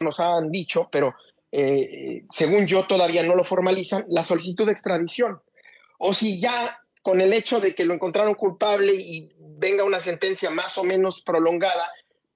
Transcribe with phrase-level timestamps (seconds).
[0.00, 1.14] nos han dicho, pero
[1.52, 5.40] eh, según yo todavía no lo formalizan, la solicitud de extradición.
[5.98, 10.50] O si ya con el hecho de que lo encontraron culpable y venga una sentencia
[10.50, 11.90] más o menos prolongada,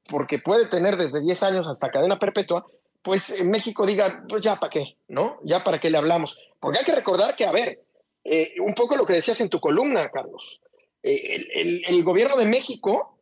[0.09, 2.67] porque puede tener desde 10 años hasta cadena perpetua,
[3.03, 5.39] pues en México diga, pues ya para qué, ¿no?
[5.45, 6.39] Ya para qué le hablamos.
[6.59, 7.83] Porque hay que recordar que, a ver,
[8.25, 10.61] eh, un poco lo que decías en tu columna, Carlos,
[11.03, 11.47] eh,
[11.87, 13.20] el, gobierno de México,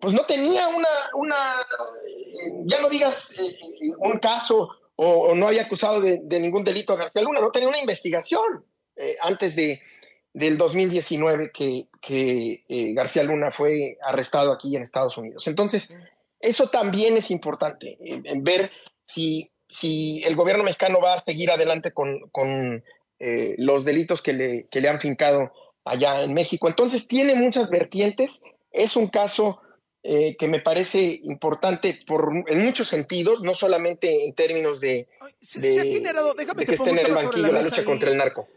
[0.00, 1.66] pues no tenía una, una
[2.64, 3.34] ya no digas
[3.98, 7.78] un caso o, no había acusado de, ningún delito a García Luna, no tenía una
[7.78, 8.64] investigación
[8.96, 9.80] eh, antes de,
[10.34, 15.46] del 2019 que, que eh, García Luna fue arrestado aquí en Estados Unidos.
[15.46, 15.94] Entonces,
[16.38, 17.98] eso también es importante,
[18.42, 18.70] ver
[19.06, 22.84] si, si el gobierno mexicano va a seguir adelante con, con
[23.18, 25.52] eh, los delitos que le, que le han fincado
[25.84, 26.68] allá en México.
[26.68, 29.60] Entonces, tiene muchas vertientes, es un caso
[30.02, 35.08] eh, que me parece importante por, en muchos sentidos, no solamente en términos de,
[35.40, 38.48] se, ha generado, déjame que esté en el banquillo la, lucha contra el narco.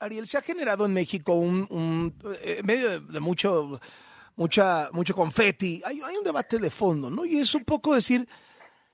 [0.00, 3.80] Ariel, se ha generado en México un, eh, en medio de, mucho,
[4.34, 7.24] mucha, mucho confeti, hay, hay un debate de fondo, ¿no?
[7.24, 8.28] Y es un poco decir,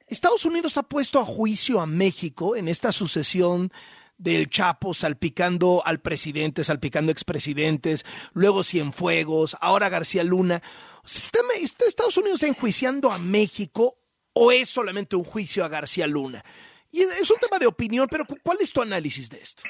[0.06, 3.72] Estados Unidos ha puesto a juicio a México en esta sucesión
[4.16, 10.62] del Chapo salpicando al presidente, salpicando expresidentes, luego Cienfuegos, ahora García Luna.
[11.04, 11.40] ¿Está,
[11.86, 13.98] Estados Unidos enjuiciando a México
[14.32, 16.44] o es solamente un juicio a García Luna?
[16.90, 19.64] Y es un tema de opinión, pero ¿cuál es tu análisis de esto?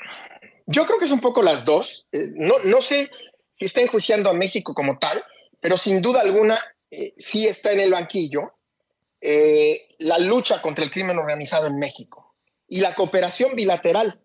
[0.66, 2.06] Yo creo que es un poco las dos.
[2.12, 3.10] Eh, no, no sé
[3.56, 5.24] si está enjuiciando a México como tal,
[5.60, 6.58] pero sin duda alguna
[6.90, 8.52] eh, sí está en el banquillo
[9.26, 12.34] eh, la lucha contra el crimen organizado en México
[12.68, 14.20] y la cooperación bilateral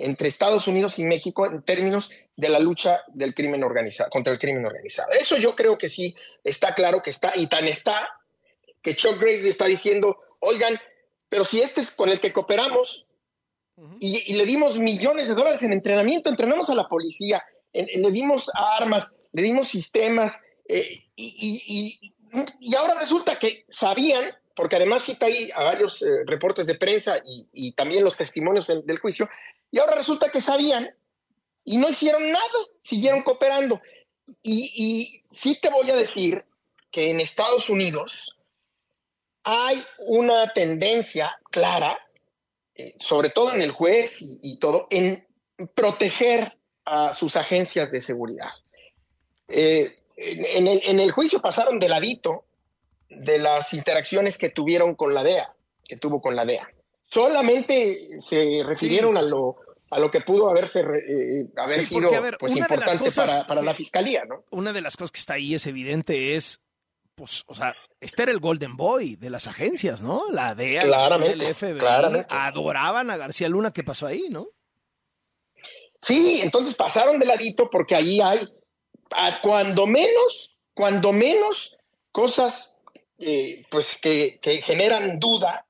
[0.00, 4.38] entre Estados Unidos y México en términos de la lucha del crimen organizado, contra el
[4.38, 5.12] crimen organizado.
[5.12, 8.08] Eso yo creo que sí está claro que está, y tan está
[8.82, 10.80] que Chuck Grace le está diciendo, oigan,
[11.28, 13.06] pero si este es con el que cooperamos
[13.98, 19.06] y, le dimos millones de dólares en entrenamiento, entrenamos a la policía, le dimos armas,
[19.32, 20.34] le dimos sistemas,
[20.66, 21.98] eh, y,
[22.76, 24.24] ahora resulta que sabían,
[24.54, 27.20] porque además cita ahí a varios eh, reportes de prensa
[27.52, 29.28] y, también los testimonios del juicio,
[29.70, 30.94] y ahora resulta que sabían
[31.64, 33.80] y no hicieron nada, siguieron cooperando.
[34.42, 36.44] Y, sí te voy a decir
[36.90, 38.36] que en Estados Unidos
[39.44, 41.98] hay una tendencia clara,
[42.74, 45.26] eh, sobre todo en el juez y, todo, en
[45.74, 48.50] proteger a sus agencias de seguridad.
[49.48, 52.44] Eh, en, el, en, el, juicio pasaron de ladito
[53.08, 55.54] de las interacciones que tuvieron con la DEA,
[55.84, 56.68] que tuvo con la DEA
[57.10, 59.56] solamente se refirieron a lo
[59.90, 64.44] a lo que pudo haberse eh, haber sido pues importante para, la fiscalía, ¿no?
[64.50, 66.60] Una de las cosas que está ahí es evidente es
[67.16, 70.30] pues, o sea, este era el Golden Boy de las agencias, ¿no?
[70.30, 74.48] La DEA, el FBI, adoraban a García Luna, ¿qué pasó ahí, no?
[76.00, 78.48] Sí, entonces pasaron de ladito porque ahí hay,
[79.42, 81.76] cuando menos, cuando menos
[82.10, 82.80] cosas
[83.18, 85.66] eh, pues que, que generan duda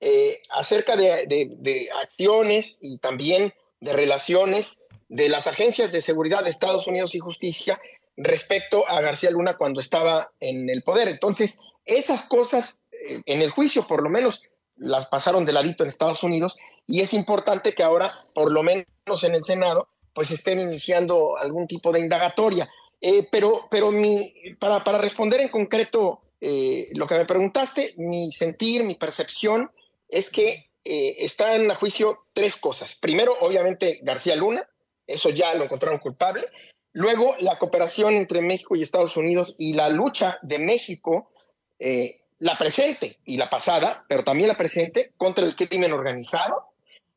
[0.00, 6.86] eh, acerca de, acciones y también de relaciones de las agencias de seguridad de Estados
[6.86, 7.80] Unidos y Justicia
[8.16, 11.08] respecto a García Luna cuando estaba en el poder.
[11.08, 14.40] Entonces, esas cosas eh, en el juicio por lo menos
[14.76, 19.24] las pasaron de ladito en Estados Unidos y es importante que ahora, por lo menos
[19.24, 22.70] en el Senado, pues estén iniciando algún tipo de indagatoria.
[23.00, 28.84] Eh, pero pero mi, para, para responder en concreto lo que me preguntaste, mi sentir,
[28.84, 29.72] mi percepción
[30.08, 32.96] es que eh, están a juicio tres cosas.
[32.96, 34.66] Primero, obviamente, García Luna,
[35.06, 36.46] eso ya lo encontraron culpable.
[36.92, 41.30] Luego, la cooperación entre México y Estados Unidos y la lucha de México,
[41.78, 46.64] eh, la presente y la pasada, pero también la presente, contra el crimen organizado,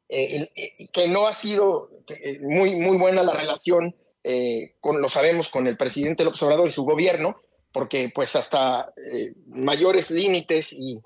[0.09, 0.49] eh,
[0.91, 1.89] que no ha sido
[2.41, 3.95] muy, muy buena la relación,
[4.81, 7.41] con, lo sabemos, con el presidente López Obrador y su gobierno,
[7.71, 8.93] porque pues hasta
[9.47, 11.01] mayores límites y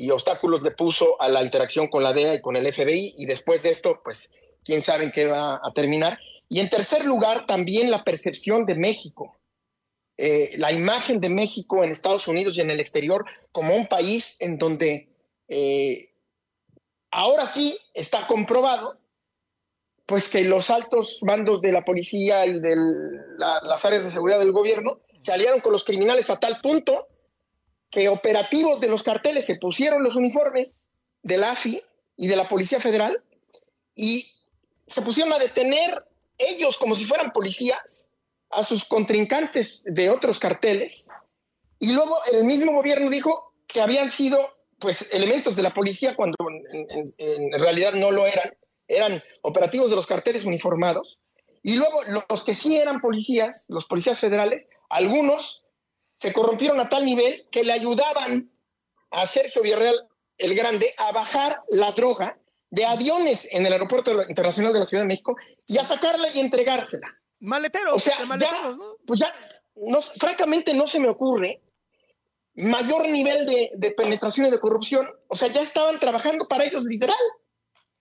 [0.00, 3.26] y obstáculos le puso a la interacción con la DEA y con el FBI y
[3.26, 4.32] después de esto, pues,
[4.64, 6.18] quién sabe en qué va a terminar.
[6.48, 9.36] Y en tercer lugar, también la percepción de México,
[10.16, 14.36] eh, la imagen de México en Estados Unidos y en el exterior como un país
[14.40, 15.10] en donde
[15.48, 16.14] eh,
[17.10, 18.98] ahora sí está comprobado
[20.06, 22.74] pues que los altos mandos de la policía y de
[23.36, 27.06] las áreas de seguridad del gobierno se aliaron con los criminales a tal punto
[27.90, 30.68] que operativos de los carteles se pusieron los uniformes
[31.22, 31.82] de la AFI
[32.16, 33.22] y de la Policía Federal
[33.94, 34.30] y
[34.86, 36.04] se pusieron a detener
[36.38, 38.08] ellos como si fueran policías
[38.50, 41.08] a sus contrincantes de otros carteles.
[41.78, 44.38] Y luego el mismo gobierno dijo que habían sido
[44.78, 46.36] pues elementos de la policía cuando
[47.18, 48.54] en, realidad no lo eran,
[48.88, 51.18] eran operativos de los carteles uniformados,
[51.62, 52.00] y luego
[52.30, 55.59] los que sí eran policías, los policías federales, algunos
[56.20, 58.50] se corrompieron a tal nivel que le ayudaban
[59.10, 60.08] a Sergio Villarreal
[60.38, 62.38] el Grande a bajar la droga
[62.70, 65.36] de aviones en el aeropuerto internacional de la Ciudad de México
[65.66, 67.08] y a sacarla y entregársela.
[67.40, 68.96] Maleteros, o sea, maleteros, ¿no?
[69.06, 69.32] Pues ya,
[69.76, 71.62] no, francamente no se me ocurre
[72.54, 75.08] mayor nivel de, de, penetración y de corrupción.
[75.28, 77.16] O sea, ya estaban trabajando para ellos literal.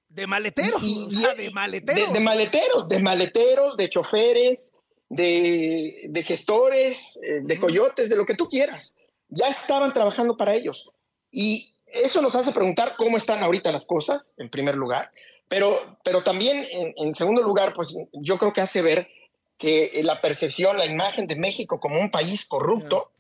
[0.10, 2.14] De maleteros, de maleteros.
[2.14, 4.72] De, maleteros, de maleteros, de choferes,
[5.10, 8.96] de, de gestores, eh, de coyotes, de lo que tú quieras.
[9.28, 10.90] Ya estaban trabajando para ellos.
[11.32, 15.12] Y eso nos hace preguntar cómo están ahorita las cosas, en primer lugar,
[15.50, 19.10] pero, pero también, en, segundo lugar, pues yo creo que hace ver
[19.58, 23.12] que la percepción, la imagen de México como un país corrupto,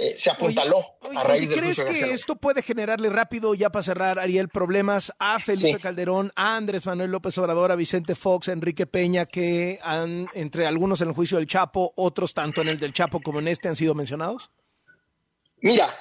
[0.00, 4.20] eh, se apuntaló a raíz del ¿Crees que esto puede generarle rápido, ya para cerrar,
[4.20, 8.86] Ariel, problemas a Felipe Calderón, a Andrés Manuel López Obrador, a Vicente Fox, a Enrique
[8.86, 12.92] Peña, que han, entre algunos en el juicio del Chapo, otros tanto en el del
[12.92, 14.52] Chapo como en este, han sido mencionados?
[15.62, 15.92] Mira,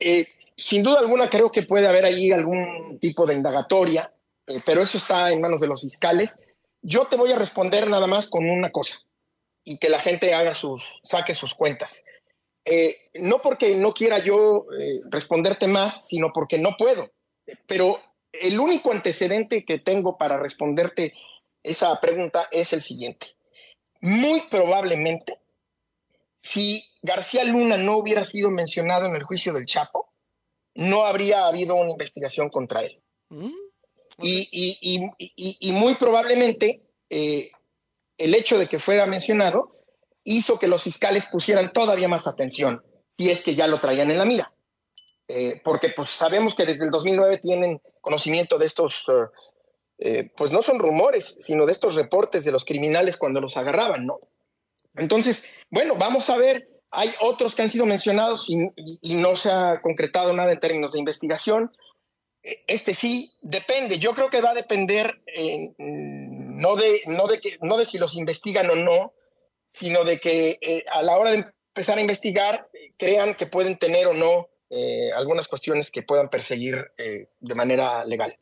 [0.00, 0.26] eh,
[0.56, 4.12] sin duda alguna creo que puede haber ahí algún tipo de indagatoria,
[4.48, 6.30] eh, pero eso está en manos de los fiscales.
[6.82, 8.98] Yo te voy a responder nada más con una cosa
[9.62, 12.02] y que la gente haga sus, saque sus cuentas.
[12.70, 17.10] Eh, no porque no quiera yo eh, responderte más, sino porque no puedo.
[17.66, 18.00] Pero
[18.32, 21.14] el único antecedente que tengo para responderte
[21.62, 23.28] esa pregunta es el siguiente.
[24.00, 25.38] Muy probablemente,
[26.42, 30.12] si García Luna no hubiera sido mencionado en el juicio del Chapo,
[30.74, 33.02] no habría habido una investigación contra él.
[33.30, 33.50] Mm,
[34.20, 37.50] y, muy probablemente eh,
[38.18, 39.77] el hecho de que fuera mencionado
[40.36, 42.82] hizo que los fiscales pusieran todavía más atención,
[43.16, 44.52] si es que ya lo traían en la mira.
[45.28, 49.04] Eh, porque pues sabemos que desde el 2009 tienen conocimiento de estos,
[49.98, 54.06] eh, pues no son rumores, sino de estos reportes de los criminales cuando los agarraban,
[54.06, 54.20] ¿no?
[54.94, 59.80] Entonces, bueno, vamos a ver hay otros que han sido mencionados y, no se ha
[59.82, 61.72] concretado nada en términos de investigación.
[62.42, 63.98] E, este sí, depende.
[63.98, 67.98] Yo creo que va a depender eh, no, de, no, de que, no de si
[67.98, 69.12] los investigan o no,
[69.78, 74.06] sino de que eh, a la hora de empezar a investigar crean que pueden tener
[74.06, 78.36] o no eh, algunas cuestiones que puedan perseguir de manera legal.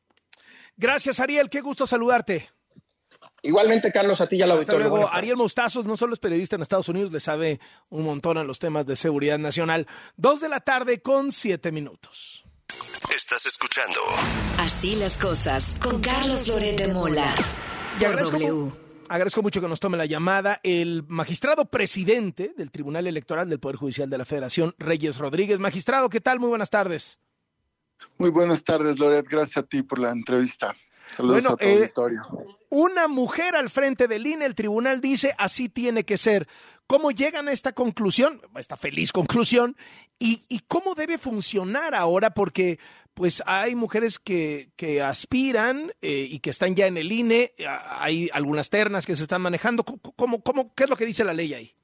[0.76, 1.48] Gracias, Ariel.
[1.48, 2.50] Qué gusto saludarte.
[3.42, 5.08] Igualmente, Carlos, a ti ya la Hasta luego.
[5.10, 8.58] Ariel Mostazos no solo es periodista en Estados Unidos, le sabe un montón a los
[8.58, 9.86] temas de seguridad nacional.
[10.16, 12.44] Dos de la tarde con siete minutos.
[13.14, 14.00] Estás escuchando.
[14.58, 17.32] Así las cosas con Carlos Loret de Mola.
[18.00, 18.85] W.
[19.08, 23.76] Agradezco mucho que nos tome la llamada el magistrado presidente del Tribunal Electoral del Poder
[23.76, 25.61] Judicial de la Federación, Reyes Rodríguez.
[25.61, 26.41] Magistrado, ¿qué tal?
[26.41, 27.20] Muy buenas tardes.
[28.19, 29.26] Muy buenas tardes, Loret.
[29.29, 30.75] Gracias a ti por la entrevista.
[31.17, 31.93] Saludos bueno, a tu eh,
[32.69, 36.49] una mujer al frente del INE, el tribunal dice así tiene que ser.
[36.86, 39.76] ¿Cómo llegan a esta conclusión, esta feliz conclusión?
[40.18, 42.30] ¿Y, cómo debe funcionar ahora?
[42.30, 42.78] Porque
[43.12, 47.54] pues hay mujeres que, que aspiran eh, y que están ya en el INE,
[47.98, 49.84] hay algunas ternas que se están manejando.
[49.84, 51.74] ¿Cómo, cómo, qué es lo que dice la ley ahí?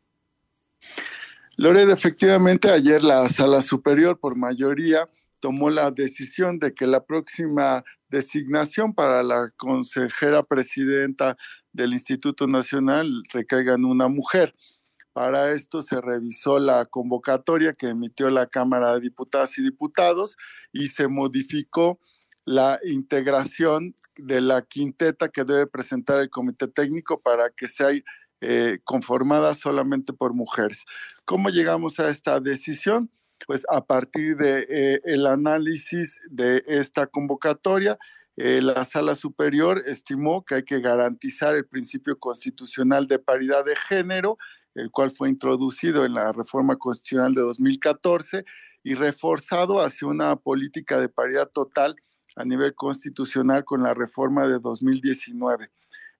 [1.56, 5.08] Lored, efectivamente, ayer la sala superior por mayoría
[5.40, 11.36] tomó la decisión de que la próxima designación para la consejera presidenta
[11.72, 14.54] del Instituto Nacional recaiga en una mujer.
[15.12, 20.36] Para esto se revisó la convocatoria que emitió la Cámara de Diputadas y Diputados
[20.72, 21.98] y se modificó
[22.44, 27.90] la integración de la quinteta que debe presentar el comité técnico para que sea
[28.40, 30.84] eh, conformada solamente por mujeres.
[31.24, 33.10] ¿Cómo llegamos a esta decisión?
[33.46, 37.98] pues a partir de eh, el análisis de esta convocatoria,
[38.36, 43.76] eh, la sala superior estimó que hay que garantizar el principio constitucional de paridad de
[43.76, 44.38] género,
[44.74, 48.44] el cual fue introducido en la reforma constitucional de 2014
[48.82, 51.96] y reforzado hacia una política de paridad total
[52.36, 55.70] a nivel constitucional con la reforma de 2019.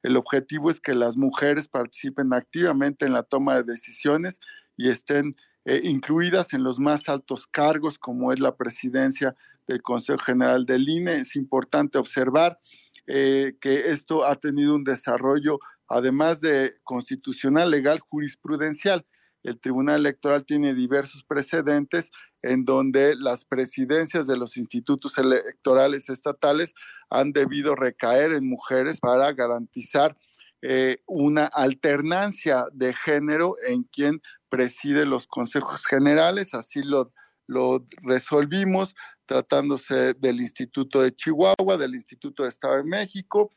[0.02, 4.40] El objetivo es que las mujeres participen activamente en la toma de decisiones
[4.76, 5.32] y estén
[5.64, 9.34] eh, incluidas en los más altos cargos, como es la presidencia
[9.68, 11.20] del Consejo General del INE.
[11.20, 12.58] Es importante observar
[13.06, 15.60] eh, que esto ha tenido un desarrollo,
[15.92, 19.04] además de constitucional, legal, jurisprudencial.
[19.42, 22.10] El Tribunal Electoral tiene diversos precedentes
[22.42, 26.74] en donde las presidencias de los institutos electorales estatales
[27.10, 30.16] han debido recaer en mujeres para garantizar
[30.62, 37.12] eh, una alternancia de género en quien preside los consejos generales, así lo,
[37.48, 38.94] lo resolvimos
[39.26, 43.50] tratándose del Instituto de Chihuahua, del Instituto de Estado de México,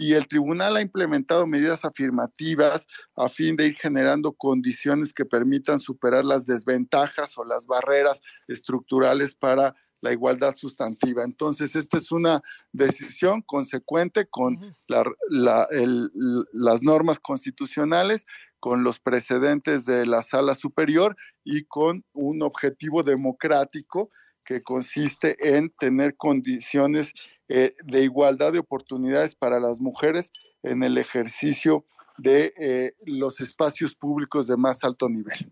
[0.00, 2.86] y el tribunal ha implementado medidas afirmativas
[3.16, 9.34] a fin de ir generando condiciones que permitan superar las desventajas o las barreras estructurales
[9.34, 11.24] para la igualdad sustantiva.
[11.24, 12.40] Entonces, esta es una
[12.70, 18.24] decisión consecuente con las normas constitucionales,
[18.60, 24.12] con los precedentes de la sala superior y con un objetivo democrático
[24.44, 27.12] que consiste en tener condiciones
[27.48, 31.86] eh, de igualdad de oportunidades para las mujeres en el ejercicio
[32.18, 35.50] de eh, los espacios públicos de más alto nivel.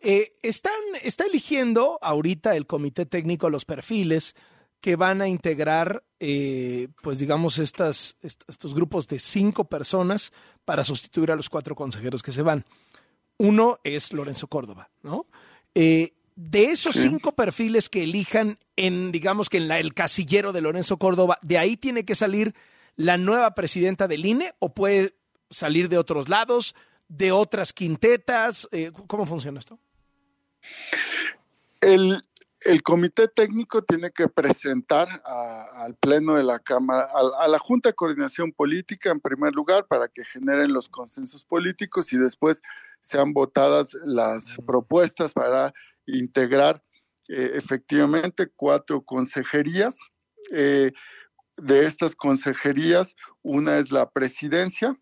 [0.00, 4.36] Eh, están, está eligiendo ahorita el comité técnico los perfiles
[4.80, 6.04] que van a integrar,
[7.02, 10.32] pues digamos, estas, estos grupos de cinco personas
[10.64, 12.64] para sustituir a los cuatro consejeros que se van.
[13.36, 15.26] Uno es Lorenzo Córdoba, ¿no?
[16.42, 20.98] De esos cinco perfiles que elijan en, digamos que en la, el casillero de Lorenzo
[20.98, 22.54] Córdoba, ¿de ahí tiene que salir
[22.96, 25.14] la nueva presidenta del INE o puede
[25.50, 26.74] salir de otros lados,
[27.08, 28.66] de otras quintetas?
[28.72, 29.78] Eh, ¿Cómo funciona esto?
[31.82, 32.22] El,
[32.62, 37.94] el comité técnico tiene que presentar al Pleno de la Cámara, a, la Junta de
[37.94, 42.62] Coordinación Política en primer lugar para que generen los consensos políticos y después
[43.00, 45.74] sean votadas las propuestas para
[46.18, 46.82] integrar
[47.28, 49.98] eh, efectivamente cuatro consejerías.
[50.52, 50.92] Eh,
[51.56, 54.96] de estas consejerías, una es la presidencia,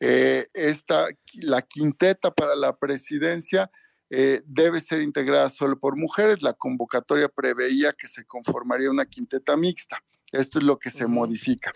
[0.00, 3.70] eh, esta, la quinteta para la presidencia
[4.08, 6.42] eh, debe ser integrada solo por mujeres.
[6.42, 10.02] La convocatoria preveía que se conformaría una quinteta mixta.
[10.32, 11.72] Esto es lo que se modifica.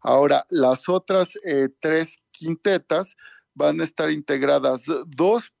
[0.00, 3.14] Ahora, las otras eh, tres quintetas
[3.54, 5.52] van a estar integradas dos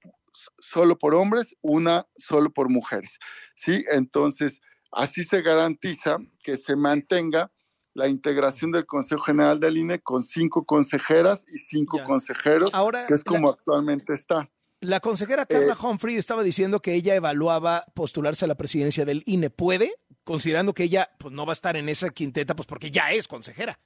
[0.58, 3.18] solo por hombres, una solo por mujeres.
[3.54, 3.84] ¿sí?
[3.90, 4.60] Entonces,
[4.92, 7.50] así se garantiza que se mantenga
[7.94, 12.72] la integración del Consejo General del INE con cinco consejeras y cinco consejeros,
[13.08, 14.48] que es como actualmente está.
[14.80, 19.22] La consejera Carla eh, Humphrey estaba diciendo que ella evaluaba postularse a la presidencia del
[19.26, 19.50] INE.
[19.50, 19.92] ¿Puede?
[20.24, 23.28] Considerando que ella pues, no va a estar en esa quinteta, pues porque ya es
[23.28, 23.78] consejera.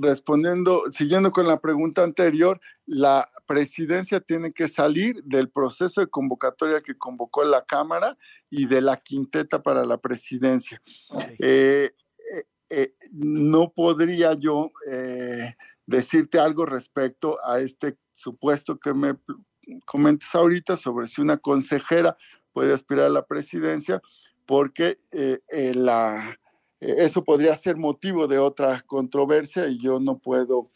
[0.00, 6.80] Respondiendo, siguiendo con la pregunta anterior, la presidencia tiene que salir del proceso de convocatoria
[6.80, 8.16] que convocó la Cámara
[8.50, 10.82] y de la quinteta para la presidencia.
[11.38, 11.92] Eh,
[12.70, 14.70] eh, no podría yo
[15.86, 19.16] decirte algo respecto a este supuesto que me
[19.84, 22.16] comentes ahorita sobre si una consejera
[22.52, 24.00] puede aspirar a la presidencia,
[24.46, 26.36] porque eh, eh, la, eh,
[26.84, 30.70] eso podría ser motivo de otra controversia y yo no puedo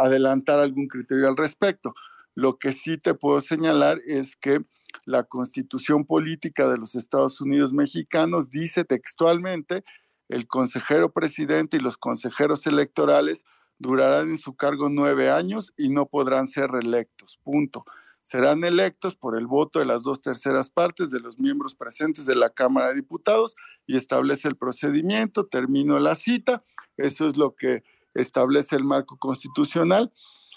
[0.00, 1.94] adelantar algún criterio al respecto.
[2.34, 4.60] Lo que sí te puedo señalar es que
[5.04, 9.84] la constitución política de los Estados Unidos mexicanos dice textualmente
[10.28, 13.44] el consejero presidente y los consejeros electorales
[13.78, 17.38] durarán en su cargo nueve años y no podrán ser reelectos.
[17.42, 17.84] Punto.
[18.22, 22.36] Serán electos por el voto de las dos terceras partes de los miembros presentes de
[22.36, 25.46] la Cámara de Diputados y establece el procedimiento.
[25.46, 26.62] Termino la cita.
[26.96, 27.82] Eso es lo que
[28.14, 30.12] establece el marco constitucional.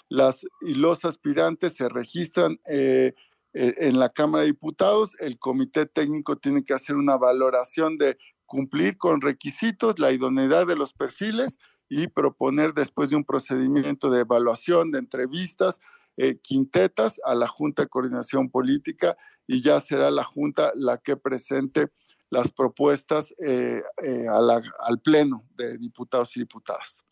[0.08, 3.14] Las y los aspirantes se registran eh,
[3.54, 5.16] eh, en la Cámara de Diputados.
[5.18, 10.76] El comité técnico tiene que hacer una valoración de cumplir con requisitos, la idoneidad de
[10.76, 15.80] los perfiles y proponer después de un procedimiento de evaluación, de entrevistas,
[16.16, 19.16] eh, quintetas a la Junta de Coordinación Política
[19.48, 21.88] y ya será la Junta la que presente
[22.30, 27.02] las propuestas eh, eh, al Pleno de diputados y diputadas.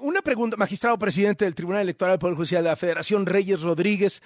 [0.00, 4.22] una pregunta, magistrado presidente del Tribunal Electoral del Poder Judicial de la Federación, Reyes Rodríguez.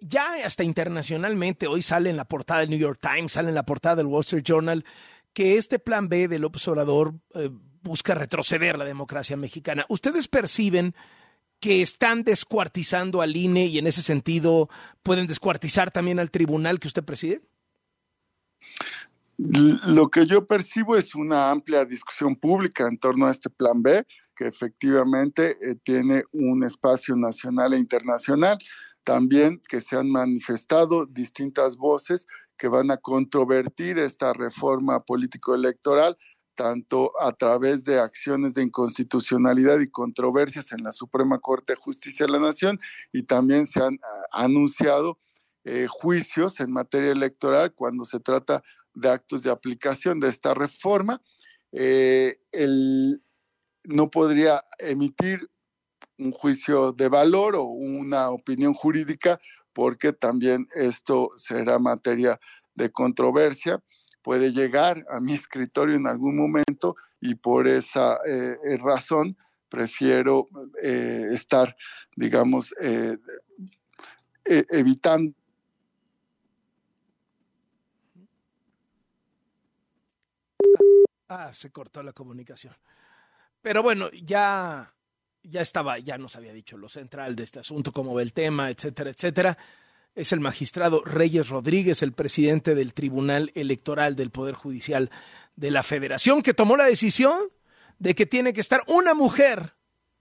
[0.00, 3.64] ya hasta internacionalmente, hoy sale en la portada del New York Times, sale en la
[3.64, 4.84] portada del Wall Street Journal,
[5.32, 7.14] que este plan B del observador
[7.82, 9.86] busca retroceder la democracia mexicana.
[9.88, 10.94] ¿Ustedes perciben
[11.66, 14.68] que están descuartizando al INE y en ese sentido
[15.02, 17.42] pueden descuartizar también al tribunal que usted preside?
[19.36, 24.06] Lo que yo percibo es una amplia discusión pública en torno a este plan B,
[24.36, 28.58] que efectivamente eh, tiene un espacio nacional e internacional.
[29.02, 36.16] También que se han manifestado distintas voces que van a controvertir esta reforma político-electoral
[36.56, 42.26] tanto a través de acciones de inconstitucionalidad y controversias en la Suprema Corte de Justicia
[42.26, 42.80] de la Nación
[43.12, 45.18] y también se han ah, anunciado
[45.64, 51.22] eh, juicios en materia electoral cuando se trata de actos de aplicación de esta reforma.
[51.72, 52.38] Eh,
[53.84, 55.48] no podría emitir
[56.18, 59.38] un juicio de valor o una opinión jurídica
[59.72, 62.40] porque también esto será materia
[62.74, 63.82] de controversia
[64.26, 69.36] puede llegar a mi escritorio en algún momento y por esa eh, eh, razón
[69.68, 70.48] prefiero
[70.82, 71.76] eh, estar,
[72.16, 72.74] digamos,
[74.44, 75.32] evitando.
[81.28, 82.74] Ah, se cortó la comunicación.
[83.62, 84.92] Pero bueno, ya,
[85.44, 88.70] ya estaba, ya nos había dicho lo central de este asunto, cómo ve el tema,
[88.70, 89.56] etcétera, etcétera
[90.16, 95.10] es el magistrado Reyes Rodríguez, el presidente del Tribunal Electoral del Poder Judicial
[95.54, 97.38] de la Federación, que tomó la decisión
[97.98, 99.74] de que tiene que estar una mujer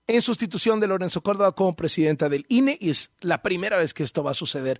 [0.07, 4.03] en sustitución de Lorenzo Córdoba como presidenta del INE y es la primera vez que
[4.03, 4.79] esto va a suceder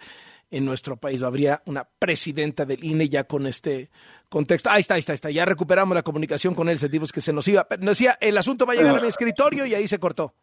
[0.52, 1.24] en nuestro país.
[1.24, 3.90] Habría una presidenta del INE ya con este
[4.30, 4.70] contexto.
[4.70, 5.32] Ahí está, ahí está, ahí está.
[5.32, 7.68] Ya recuperamos la comunicación con él, sentimos que se nos iba.
[7.68, 10.36] Pero decía, el asunto va a llegar a mi escritorio y ahí se cortó.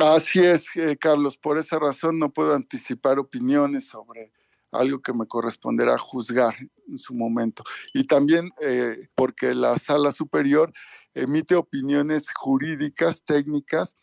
[0.00, 1.38] Así es, eh, Carlos.
[1.38, 4.32] Por esa razón no puedo anticipar opiniones sobre
[4.72, 6.54] algo que me corresponderá juzgar
[6.88, 7.64] en su momento.
[7.94, 10.72] Y también eh, porque la sala superior
[11.14, 13.96] emite opiniones jurídicas, técnicas,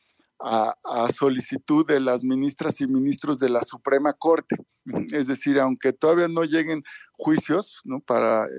[0.44, 4.58] a, solicitud de las ministras y ministros de la Suprema Corte.
[5.14, 8.50] Es decir, aunque todavía no lleguen juicios para eh,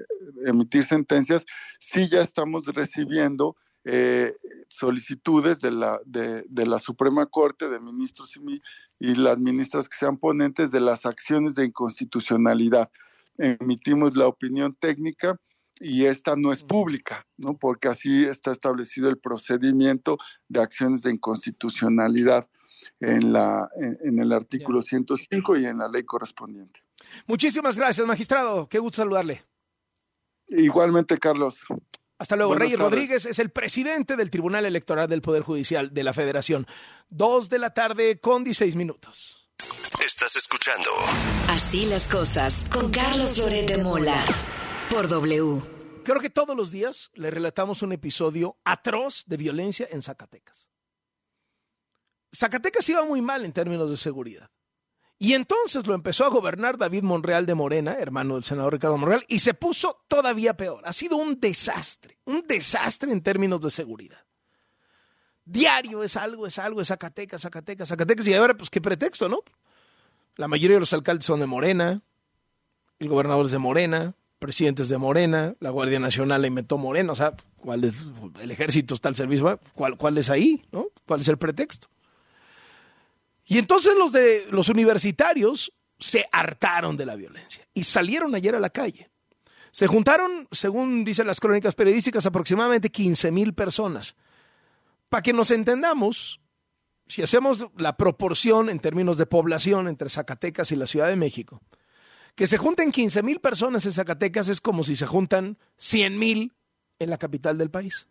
[0.47, 1.45] emitir sentencias,
[1.79, 4.37] sí ya estamos recibiendo eh,
[4.69, 8.63] solicitudes de la, de, la Suprema Corte, de ministros y,
[8.99, 12.91] y las ministras que sean ponentes de las acciones de inconstitucionalidad.
[13.37, 15.39] Emitimos la opinión técnica
[15.81, 17.57] y esta no es pública, ¿no?
[17.57, 22.49] Porque así está establecido el procedimiento de acciones de inconstitucionalidad
[23.01, 26.81] en, la, en, el artículo 105 y en la ley correspondiente.
[27.27, 28.69] Muchísimas gracias, magistrado.
[28.69, 29.45] Qué gusto saludarle.
[30.49, 31.67] Igualmente, Carlos.
[32.19, 32.55] Hasta luego.
[32.55, 36.67] Reyes Rodríguez es el presidente del Tribunal Electoral del Poder Judicial de la Federación.
[37.09, 39.49] Dos de la tarde con 16 minutos.
[40.05, 40.91] Estás escuchando.
[41.49, 44.23] Así las cosas con Carlos Loret de Mola
[44.91, 45.63] por W.
[46.05, 50.69] Creo que todos los días le relatamos un episodio atroz de violencia en Zacatecas.
[52.35, 54.51] Zacatecas iba muy mal en términos de seguridad.
[55.19, 59.25] Y entonces lo empezó a gobernar David Monreal de Morena, hermano del senador Ricardo Monreal,
[59.29, 60.83] y se puso todavía peor.
[60.85, 64.19] Ha sido un desastre, un desastre en términos de seguridad.
[65.45, 68.27] Diario es algo, es algo, es Zacatecas, Zacatecas, Zacatecas.
[68.27, 69.41] Y ahora, pues, ¿qué pretexto, no?
[70.37, 72.03] La mayoría de los alcaldes son de Morena,
[72.99, 77.17] el gobernador es de Morena, presidentes de Morena, la Guardia Nacional la inventó Morena, o
[77.17, 77.95] sea, ¿cuál es,
[78.41, 80.89] el ejército está al servicio, ¿cuál, cuál es ahí, no?
[81.07, 81.89] ¿Cuál es el pretexto?
[83.45, 88.61] Y entonces los de los universitarios se hartaron de la violencia y salieron ayer a
[88.61, 89.11] la calle.
[89.71, 94.15] Se juntaron, según dicen las crónicas periodísticas, aproximadamente 15 mil personas.
[95.09, 96.41] Para que nos entendamos,
[97.09, 101.61] si hacemos la proporción en términos de población entre Zacatecas y la Ciudad de México,
[102.35, 106.53] que se junten 15 mil personas en Zacatecas es como si se juntan 100 mil
[106.99, 108.09] en la capital del país.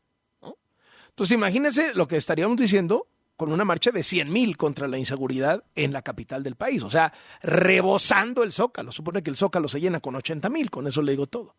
[1.10, 5.64] Entonces imagínense lo que estaríamos diciendo con una marcha de 100 mil contra la inseguridad
[5.76, 8.92] en la capital del país, o sea, rebosando el Zócalo.
[8.92, 11.56] Supone que el Zócalo se llena con 80 mil, con eso le digo todo.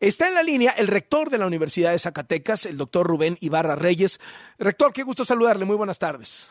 [0.00, 3.76] Está en la línea el rector de la Universidad de Zacatecas, el doctor Rubén Ibarra
[3.76, 4.20] Reyes.
[4.58, 6.50] Rector, qué gusto saludarle, muy buenas tardes.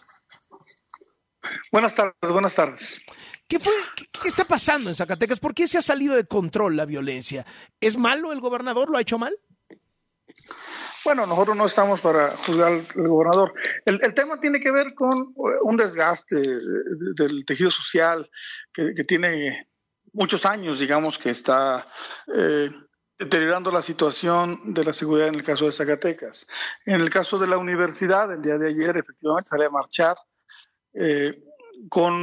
[1.71, 2.99] Buenas tardes, buenas tardes.
[3.47, 5.39] ¿Qué, fue, qué, está pasando en Zacatecas?
[5.39, 7.45] ¿Por qué se ha salido de control la violencia?
[7.81, 8.89] ¿Es malo el gobernador?
[8.89, 9.35] ¿Lo ha hecho mal?
[11.03, 13.53] Bueno, nosotros no estamos para juzgar al, gobernador.
[13.85, 16.35] El, tema tiene que ver con eh, un desgaste
[17.15, 18.29] del tejido social
[18.73, 19.67] que, tiene
[20.13, 21.87] muchos años, digamos, que está
[22.35, 22.69] eh,
[23.17, 26.45] deteriorando la situación de la seguridad en el caso de Zacatecas.
[26.85, 30.17] En el caso de la universidad, el día de ayer efectivamente sale a marchar
[30.93, 31.43] eh,
[31.89, 32.13] con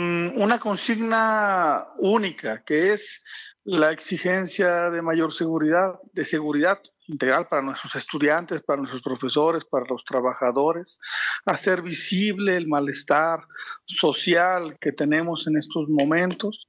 [0.41, 3.25] una consigna única, que es
[3.65, 9.87] la exigencia de mayor seguridad, de seguridad integral para nuestros estudiantes, para nuestros profesores, para
[9.87, 10.99] los trabajadores,
[11.45, 13.41] hacer visible el malestar
[13.87, 16.69] social que tenemos en estos momentos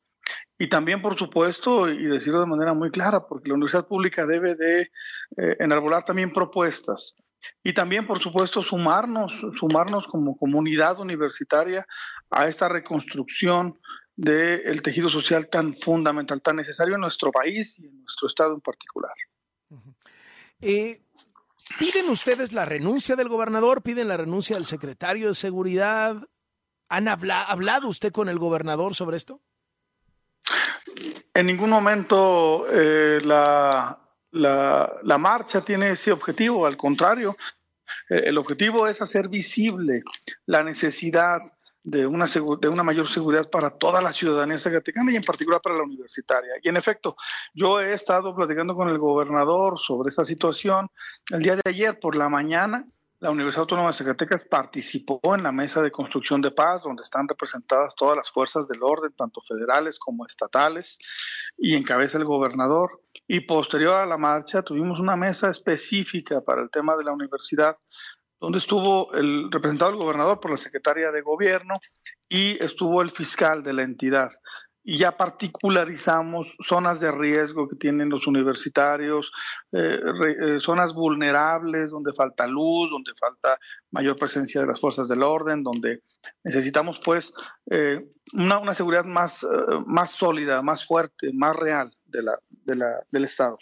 [0.57, 4.55] y también, por supuesto, y decirlo de manera muy clara, porque la universidad pública debe
[4.55, 7.15] de eh, enarbolar también propuestas
[7.63, 11.85] y también, por supuesto, sumarnos, sumarnos como comunidad universitaria
[12.29, 13.79] a esta reconstrucción
[14.15, 18.61] del tejido social tan fundamental, tan necesario en nuestro país y en nuestro estado en
[18.61, 19.13] particular.
[20.61, 21.01] Eh,
[21.77, 23.81] ¿Piden ustedes la renuncia del gobernador?
[23.81, 26.17] ¿Piden la renuncia del secretario de Seguridad?
[26.89, 29.39] ¿Han hablado usted con el gobernador sobre esto?
[31.33, 33.99] En ningún momento eh, la,
[34.31, 37.37] la, marcha tiene ese objetivo, al contrario,
[38.09, 40.03] eh, el objetivo es hacer visible
[40.47, 41.39] la necesidad
[41.83, 45.77] de una, de una mayor seguridad para toda la ciudadanía zacatecana y en particular para
[45.77, 46.53] la universitaria.
[46.61, 47.15] Y en efecto,
[47.53, 50.89] yo he estado platicando con el gobernador sobre esta situación.
[51.29, 52.85] El día de ayer por la mañana,
[53.21, 57.27] la Universidad Autónoma de Zacatecas participó en la mesa de construcción de paz, donde están
[57.27, 60.97] representadas todas las fuerzas del orden, tanto federales como estatales,
[61.57, 63.01] y encabeza el gobernador.
[63.27, 67.75] Y posterior a la marcha tuvimos una mesa específica para el tema de la universidad,
[68.39, 71.79] donde estuvo el representado del gobernador por la secretaria de gobierno
[72.27, 74.31] y estuvo el fiscal de la entidad
[74.83, 79.31] y ya particularizamos zonas de riesgo que tienen los universitarios,
[79.71, 83.59] eh, eh, zonas vulnerables donde falta luz, donde falta
[83.91, 86.01] mayor presencia de las fuerzas del orden, donde
[86.43, 87.31] necesitamos pues
[87.69, 89.45] eh, una, una, seguridad más,
[89.85, 93.57] más sólida, más fuerte, más real de la, de la, del Estado.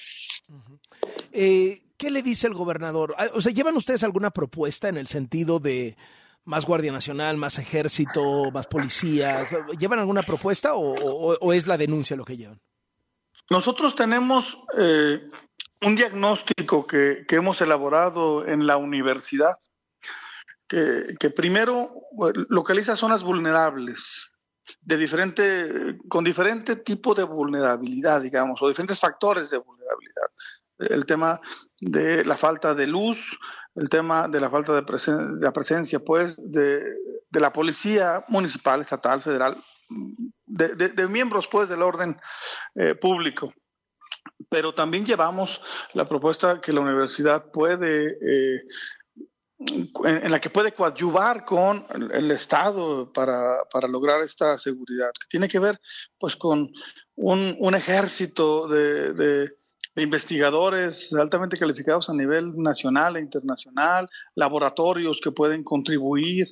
[1.97, 3.15] ¿Qué le dice el gobernador?
[3.17, 5.97] Ah, o sea, ¿llevan ustedes alguna propuesta en el sentido de
[6.45, 9.47] más Guardia Nacional, más ejército, más policía?
[9.79, 12.61] ¿Llevan alguna propuesta o, es la denuncia lo que llevan?
[13.49, 15.29] Nosotros tenemos eh,
[15.81, 19.57] un diagnóstico que, hemos elaborado en la universidad,
[20.67, 21.91] que, primero
[22.49, 24.29] localiza zonas vulnerables
[24.81, 30.29] de diferente, con diferente tipo de vulnerabilidad, digamos, o diferentes factores de vulnerabilidad.
[30.79, 31.41] El tema
[31.79, 33.17] de la falta de luz,
[33.75, 34.83] el tema de la falta de,
[35.39, 36.83] la presencia, pues, de,
[37.31, 39.63] la policía municipal, estatal, federal,
[40.45, 42.19] de, miembros, pues, del orden
[42.75, 43.53] eh, público.
[44.49, 45.61] Pero también llevamos
[45.93, 48.61] la propuesta que la universidad puede, eh,
[49.59, 55.59] en, la que puede coadyuvar con el, Estado para, lograr esta seguridad, que tiene que
[55.59, 55.79] ver,
[56.19, 56.71] pues, con
[57.15, 59.57] un, ejército de
[60.01, 66.47] investigadores altamente calificados a nivel nacional e internacional, laboratorios que pueden contribuir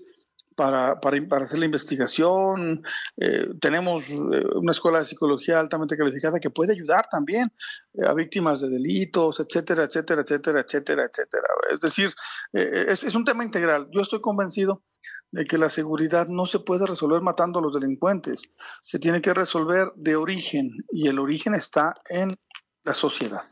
[0.55, 2.83] para, para, hacer la investigación.
[3.17, 7.51] Eh, tenemos eh, una escuela de psicología altamente calificada que puede ayudar también
[7.93, 11.47] eh, a víctimas de delitos, etcétera, etcétera, etcétera, etcétera, etcétera.
[11.71, 12.13] Es decir,
[12.53, 13.87] es, es un tema integral.
[13.91, 14.83] Yo estoy convencido
[15.31, 18.41] de que la seguridad no se puede resolver matando a los delincuentes,
[18.81, 22.37] se tiene que resolver de origen y el origen está en
[22.85, 23.43] la sociedad.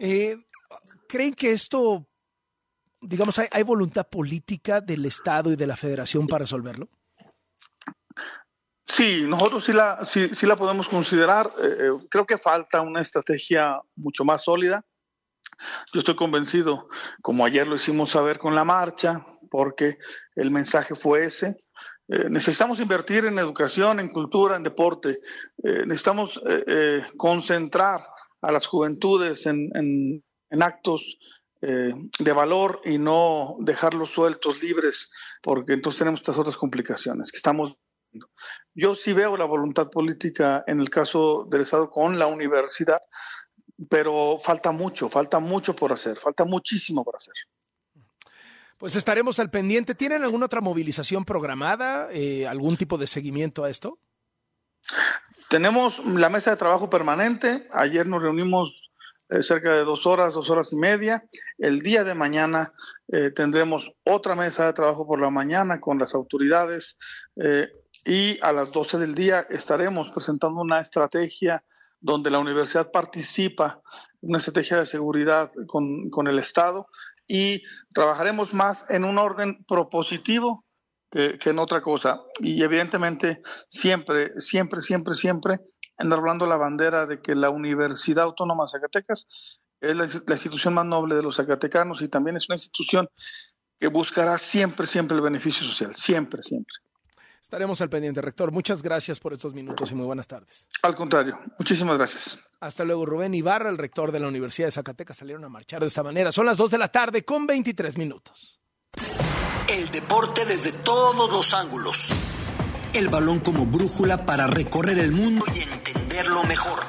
[0.00, 0.36] Eh,
[1.08, 2.06] ¿Creen que esto,
[3.00, 6.88] digamos, hay, voluntad política del Estado y de la Federación para resolverlo?
[8.86, 11.52] Sí, nosotros sí la, sí, sí la podemos considerar.
[11.58, 14.84] Eh, eh, creo que falta una estrategia mucho más sólida.
[15.92, 16.88] Yo estoy convencido,
[17.22, 19.98] como ayer lo hicimos saber con la marcha, porque
[20.34, 21.56] el mensaje fue ese,
[22.08, 25.18] eh, necesitamos invertir en educación, en cultura, en deporte.
[25.62, 28.06] Eh, necesitamos eh, concentrar
[28.42, 30.22] a las juventudes en,
[30.60, 31.18] actos
[31.60, 35.10] de valor y no dejarlos sueltos, libres,
[35.42, 37.74] porque entonces tenemos estas otras complicaciones que estamos
[38.12, 38.28] viendo.
[38.74, 43.00] Yo sí veo la voluntad política en el caso del Estado con la universidad,
[43.88, 47.32] pero falta mucho, falta mucho por hacer, falta muchísimo por hacer.
[48.84, 49.94] Pues estaremos al pendiente.
[49.94, 52.08] ¿Tienen alguna otra movilización programada?
[52.12, 53.98] Eh, ¿Algún tipo de seguimiento a esto?
[55.48, 57.66] Tenemos la mesa de trabajo permanente.
[57.72, 58.90] Ayer nos reunimos
[59.30, 61.24] eh, cerca de dos horas, dos horas y media.
[61.56, 62.74] El día de mañana
[63.08, 66.98] eh, tendremos otra mesa de trabajo por la mañana con las autoridades
[68.04, 71.64] y a las 12 del día estaremos presentando una estrategia
[72.00, 73.80] donde la universidad participa,
[74.20, 76.86] una estrategia de seguridad con, con el Estado
[77.26, 80.64] y trabajaremos más en un orden propositivo
[81.10, 82.22] que, en otra cosa.
[82.40, 85.60] Y evidentemente siempre, siempre, siempre, siempre
[85.96, 89.26] andar hablando la bandera de que la Universidad Autónoma de Zacatecas
[89.80, 93.08] es la, la institución más noble de los zacatecanos y también es una institución
[93.78, 96.74] que buscará siempre, siempre el beneficio social, siempre, siempre.
[97.44, 98.52] Estaremos al pendiente, rector.
[98.52, 100.66] Muchas gracias por estos minutos y muy buenas tardes.
[100.80, 102.38] Al contrario, muchísimas gracias.
[102.58, 105.88] Hasta luego, Rubén Ibarra, el rector de la Universidad de Zacatecas, salieron a marchar de
[105.88, 106.32] esta manera.
[106.32, 108.60] Son las 2 de la tarde con 23 minutos.
[109.68, 112.14] El deporte desde todos los ángulos.
[112.94, 116.80] El balón como brújula para recorrer el mundo y entenderlo mejor.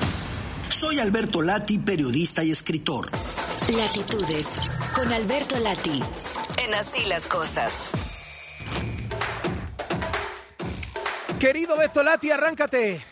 [0.69, 3.11] Soy Alberto Lati, periodista y escritor.
[3.75, 6.01] Latitudes, con Alberto Lati,
[6.65, 8.14] en Así las Cosas.
[11.39, 13.03] Querido Beto Lati, arráncate.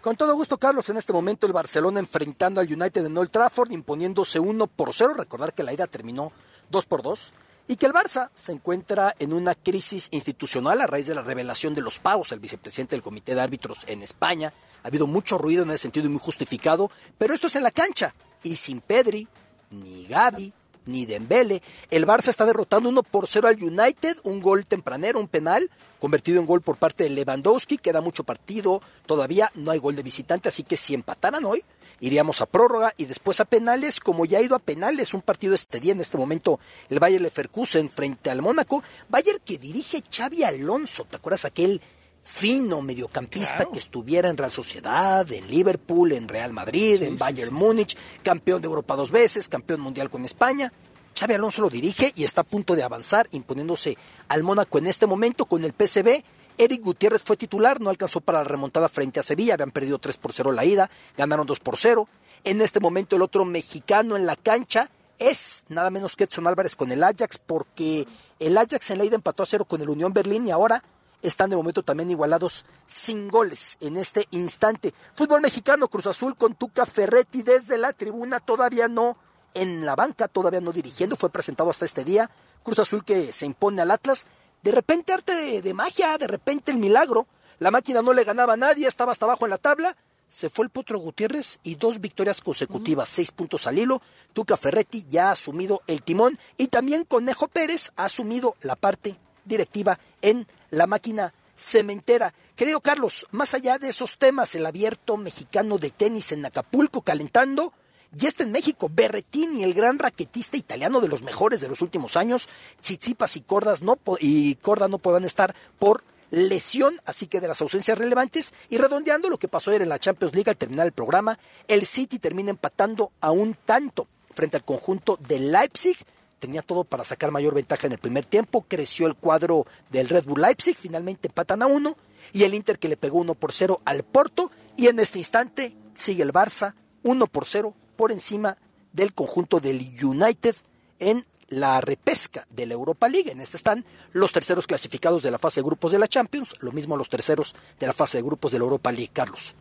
[0.00, 0.88] Con todo gusto, Carlos.
[0.90, 5.14] En este momento el Barcelona enfrentando al United en Old Trafford, imponiéndose 1 por 0.
[5.14, 6.32] Recordar que la ida terminó
[6.70, 7.32] 2 por 2.
[7.68, 11.74] Y que el Barça se encuentra en una crisis institucional a raíz de la revelación
[11.74, 12.32] de los pagos.
[12.32, 14.52] El vicepresidente del Comité de Árbitros en España.
[14.82, 16.90] Ha habido mucho ruido en ese sentido y muy justificado.
[17.16, 18.12] Pero esto es en la cancha.
[18.42, 19.28] Y sin Pedri,
[19.70, 20.52] ni Gaby,
[20.86, 21.62] ni Dembele.
[21.90, 26.40] El Barça está derrotando 1 por 0 al United, un gol tempranero, un penal, convertido
[26.40, 30.48] en gol por parte de Lewandowski, queda mucho partido, todavía no hay gol de visitante,
[30.48, 31.64] así que si empataran hoy,
[32.00, 35.54] iríamos a prórroga y después a penales, como ya ha ido a penales un partido
[35.54, 40.44] este día, en este momento el Bayern Leverkusen frente al Mónaco, Bayern que dirige Xavi
[40.44, 41.80] Alonso, ¿te acuerdas aquel
[42.26, 47.96] fino mediocampista que estuviera en Real Sociedad, en Liverpool, en Real Madrid, en Bayern Múnich,
[48.24, 50.72] campeón de Europa dos veces, campeón mundial con España.
[51.18, 53.96] Xavi Alonso lo dirige y está a punto de avanzar, imponiéndose
[54.28, 56.24] al Mónaco en este momento con el PCB.
[56.58, 60.16] Eric Gutiérrez fue titular, no alcanzó para la remontada frente a Sevilla, habían perdido 3
[60.16, 62.08] por 0 la ida, ganaron 2 por 0.
[62.42, 66.74] En este momento el otro mexicano en la cancha es nada menos que Edson Álvarez
[66.74, 68.06] con el Ajax, porque
[68.40, 70.82] el Ajax en la ida empató a 0 con el Unión Berlín y ahora
[71.22, 74.94] están de momento también igualados sin goles en este instante.
[75.14, 79.16] Fútbol mexicano, Cruz Azul con Tuca Ferretti desde la tribuna, todavía no
[79.54, 82.30] en la banca, todavía no dirigiendo, fue presentado hasta este día.
[82.62, 84.26] Cruz Azul que se impone al Atlas.
[84.62, 87.26] De repente arte de, magia, de repente el milagro.
[87.58, 89.96] La máquina no le ganaba a nadie, estaba hasta abajo en la tabla.
[90.28, 94.02] Se fue el Potro Gutiérrez y dos victorias consecutivas, seis puntos al hilo.
[94.32, 99.16] Tuca Ferretti ya ha asumido el timón y también Conejo Pérez ha asumido la parte
[99.44, 102.34] directiva en la máquina cementera.
[102.54, 107.72] Querido Carlos, más allá de esos temas, el abierto mexicano de tenis en Acapulco calentando,
[108.12, 112.16] ya está en México Berretini, el gran raquetista italiano de los mejores de los últimos
[112.16, 112.48] años.
[112.80, 117.60] Tsitsipas y Cordas no y Corda no podrán estar por lesión, así que de las
[117.60, 118.54] ausencias relevantes.
[118.70, 121.84] Y redondeando lo que pasó ayer en la Champions League al terminar el programa, el
[121.84, 125.96] City termina empatando a un tanto frente al conjunto de Leipzig
[126.38, 130.24] tenía todo para sacar mayor ventaja en el primer tiempo, creció el cuadro del Red
[130.24, 131.96] Bull Leipzig, finalmente empatan a uno,
[132.32, 135.74] y el Inter que le pegó uno por cero al Porto, y en este instante
[135.94, 138.58] sigue el Barça uno por cero por encima
[138.92, 140.56] del conjunto del United
[140.98, 143.30] en la repesca de la Europa League.
[143.30, 146.72] En este están los terceros clasificados de la fase de grupos de la Champions, lo
[146.72, 149.54] mismo los terceros de la fase de grupos de la Europa League, Carlos.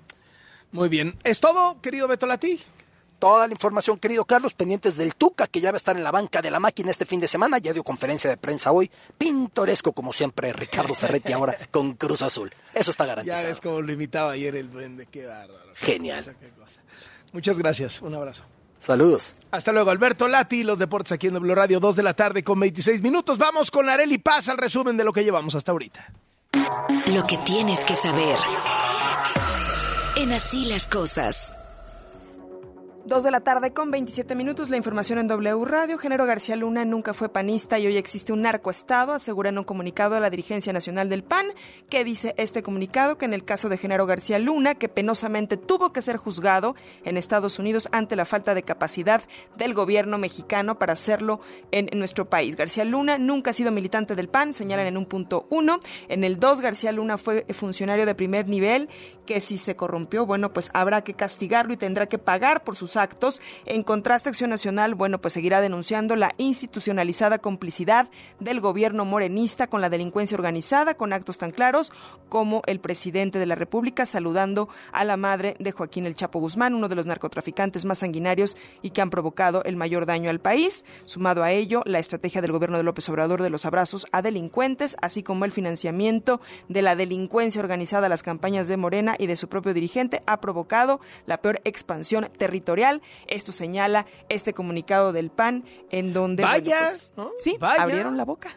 [0.71, 1.17] Muy bien.
[1.23, 2.59] ¿Es todo, querido Beto Lati?
[3.19, 6.11] Toda la información, querido Carlos, pendientes del Tuca, que ya va a estar en la
[6.11, 7.57] banca de la máquina este fin de semana.
[7.57, 8.91] Ya dio conferencia de prensa hoy.
[9.17, 12.53] Pintoresco, como siempre, Ricardo Ferretti ahora con Cruz Azul.
[12.73, 13.43] Eso está garantizado.
[13.43, 15.07] Ya es como lo imitaba ayer el duende.
[15.07, 15.71] Qué bárbaro.
[15.75, 16.35] Genial.
[17.33, 18.01] Muchas gracias.
[18.01, 18.43] Un abrazo.
[18.79, 19.35] Saludos.
[19.51, 22.59] Hasta luego, Alberto Lati, los deportes aquí en W Radio, 2 de la tarde con
[22.59, 23.37] 26 minutos.
[23.37, 26.13] Vamos con Areli Paz al resumen de lo que llevamos hasta ahorita.
[27.07, 28.37] Lo que tienes que saber.
[30.17, 31.64] En así las cosas.
[33.05, 35.99] Dos de la tarde con 27 minutos, la información en W Radio.
[35.99, 40.15] Genero García Luna nunca fue panista y hoy existe un narcoestado, asegura en un comunicado
[40.15, 41.45] a la dirigencia nacional del PAN,
[41.87, 45.93] que dice este comunicado que en el caso de Genero García Luna, que penosamente tuvo
[45.93, 49.21] que ser juzgado en Estados Unidos ante la falta de capacidad
[49.55, 52.55] del gobierno mexicano para hacerlo en, nuestro país.
[52.55, 55.79] García Luna nunca ha sido militante del PAN, señalan en un punto uno.
[56.09, 58.89] En el dos, García Luna fue funcionario de primer nivel,
[59.27, 62.94] que si se corrompió, bueno, pues habrá que castigarlo y tendrá que pagar por sus
[62.97, 63.41] actos.
[63.65, 69.81] En contraste, Acción Nacional, bueno, pues seguirá denunciando la institucionalizada complicidad del gobierno morenista con
[69.81, 71.91] la delincuencia organizada, con actos tan claros
[72.29, 76.73] como el presidente de la República saludando a la madre de Joaquín El Chapo Guzmán,
[76.73, 80.85] uno de los narcotraficantes más sanguinarios y que han provocado el mayor daño al país.
[81.05, 84.97] Sumado a ello, la estrategia del gobierno de López Obrador de los abrazos a delincuentes,
[85.01, 89.35] así como el financiamiento de la delincuencia organizada a las campañas de Morena y de
[89.35, 92.84] su propio dirigente, ha provocado la peor expansión territorial
[93.27, 98.55] esto señala este comunicado del PAN en donde Vaya, pues, sí, abrieron la boca.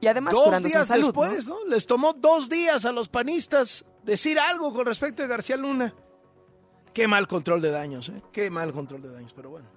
[0.00, 1.64] Y además dos curándose días salud, después, ¿no?
[1.66, 5.94] Les tomó dos días a los panistas decir algo con respecto a García Luna.
[6.94, 8.22] Qué mal control de daños, ¿eh?
[8.32, 9.68] Qué mal control de daños, pero bueno,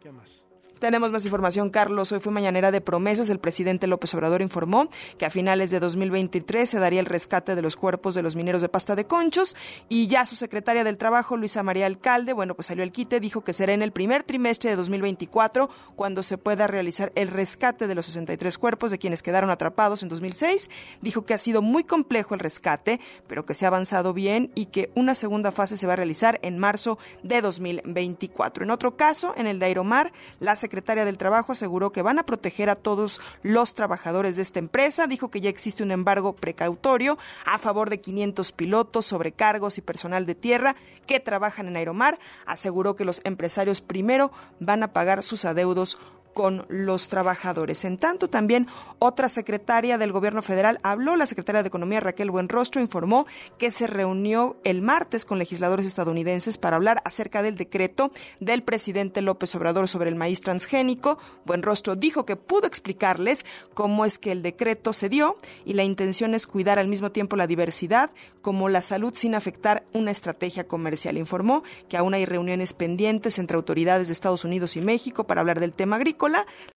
[0.00, 0.44] ¿qué más?
[0.78, 2.12] Tenemos más información, Carlos.
[2.12, 3.30] Hoy fue mañanera de promesas.
[3.30, 4.88] El presidente López Obrador informó
[5.18, 8.62] que a finales de 2023 se daría el rescate de los cuerpos de los mineros
[8.62, 9.56] de pasta de conchos
[9.88, 13.42] y ya su secretaria del Trabajo, Luisa María Alcalde, bueno, pues salió el quite, dijo
[13.42, 17.96] que será en el primer trimestre de 2024 cuando se pueda realizar el rescate de
[17.96, 20.70] los 63 cuerpos de quienes quedaron atrapados en 2006.
[21.00, 24.66] Dijo que ha sido muy complejo el rescate, pero que se ha avanzado bien y
[24.66, 28.62] que una segunda fase se va a realizar en marzo de 2024.
[28.62, 32.24] En otro caso, en el de Aeromar, la secretaria del Trabajo aseguró que van a
[32.24, 35.06] proteger a todos los trabajadores de esta empresa.
[35.06, 40.26] Dijo que ya existe un embargo precautorio a favor de 500 pilotos, sobrecargos y personal
[40.26, 40.76] de tierra
[41.06, 42.18] que trabajan en Aeromar.
[42.46, 45.98] Aseguró que los empresarios primero van a pagar sus adeudos
[46.38, 47.84] con los trabajadores.
[47.84, 48.68] En tanto, también
[49.00, 53.26] otra secretaria del gobierno federal habló, la secretaria de Economía Raquel Buenrostro informó
[53.58, 59.20] que se reunió el martes con legisladores estadounidenses para hablar acerca del decreto del presidente
[59.20, 61.18] López Obrador sobre el maíz transgénico.
[61.44, 66.34] Buenrostro dijo que pudo explicarles cómo es que el decreto se dio y la intención
[66.34, 71.18] es cuidar al mismo tiempo la diversidad como la salud sin afectar una estrategia comercial.
[71.18, 75.58] Informó que aún hay reuniones pendientes entre autoridades de Estados Unidos y México para hablar
[75.58, 76.27] del tema agrícola.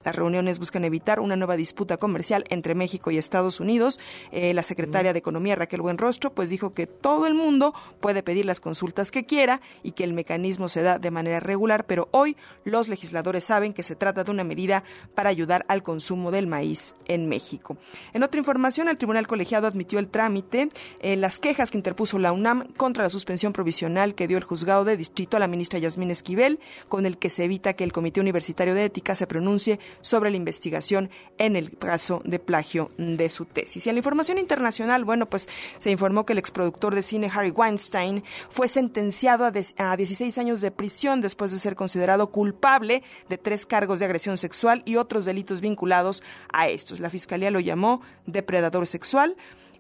[0.04, 4.00] Las reuniones buscan evitar una nueva disputa comercial entre México y Estados Unidos.
[4.30, 8.44] Eh, la secretaria de Economía, Raquel Buenrostro, pues dijo que todo el mundo puede pedir
[8.44, 12.36] las consultas que quiera y que el mecanismo se da de manera regular, pero hoy
[12.64, 14.84] los legisladores saben que se trata de una medida
[15.14, 17.76] para ayudar al consumo del maíz en México.
[18.12, 20.68] En otra información, el Tribunal Colegiado admitió el trámite,
[21.00, 24.84] eh, las quejas que interpuso la UNAM contra la suspensión provisional que dio el juzgado
[24.84, 28.20] de distrito a la ministra Yasmín Esquivel, con el que se evita que el Comité
[28.20, 33.46] Universitario de Ética se pronuncie sobre la investigación en el caso de plagio de su
[33.46, 33.86] tesis.
[33.86, 37.50] Y en la información internacional, bueno, pues se informó que el exproductor de cine Harry
[37.50, 43.38] Weinstein fue sentenciado a, a 16 años de prisión después de ser considerado culpable de
[43.38, 47.00] tres cargos de agresión sexual y otros delitos vinculados a estos.
[47.00, 49.34] La fiscalía lo llamó depredador sexual.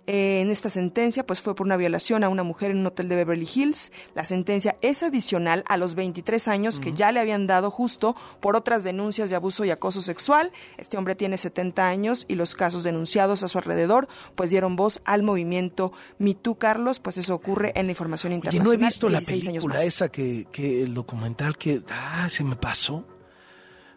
[0.06, 3.08] Eh, en esta sentencia, pues fue por una violación a una mujer en un hotel
[3.08, 3.92] de Beverly Hills.
[4.14, 8.56] La sentencia es adicional a los 23 años que ya le habían dado justo por
[8.56, 10.50] otras denuncias de abuso y acoso sexual.
[10.76, 15.00] Este hombre tiene 70 años y los casos denunciados a su alrededor, pues dieron voz
[15.04, 16.98] al movimiento Me Carlos.
[16.98, 18.68] Pues eso ocurre en la información internacional.
[18.68, 22.56] Oye, no he visto la película esa que, que el documental que ah, se me
[22.56, 23.04] pasó.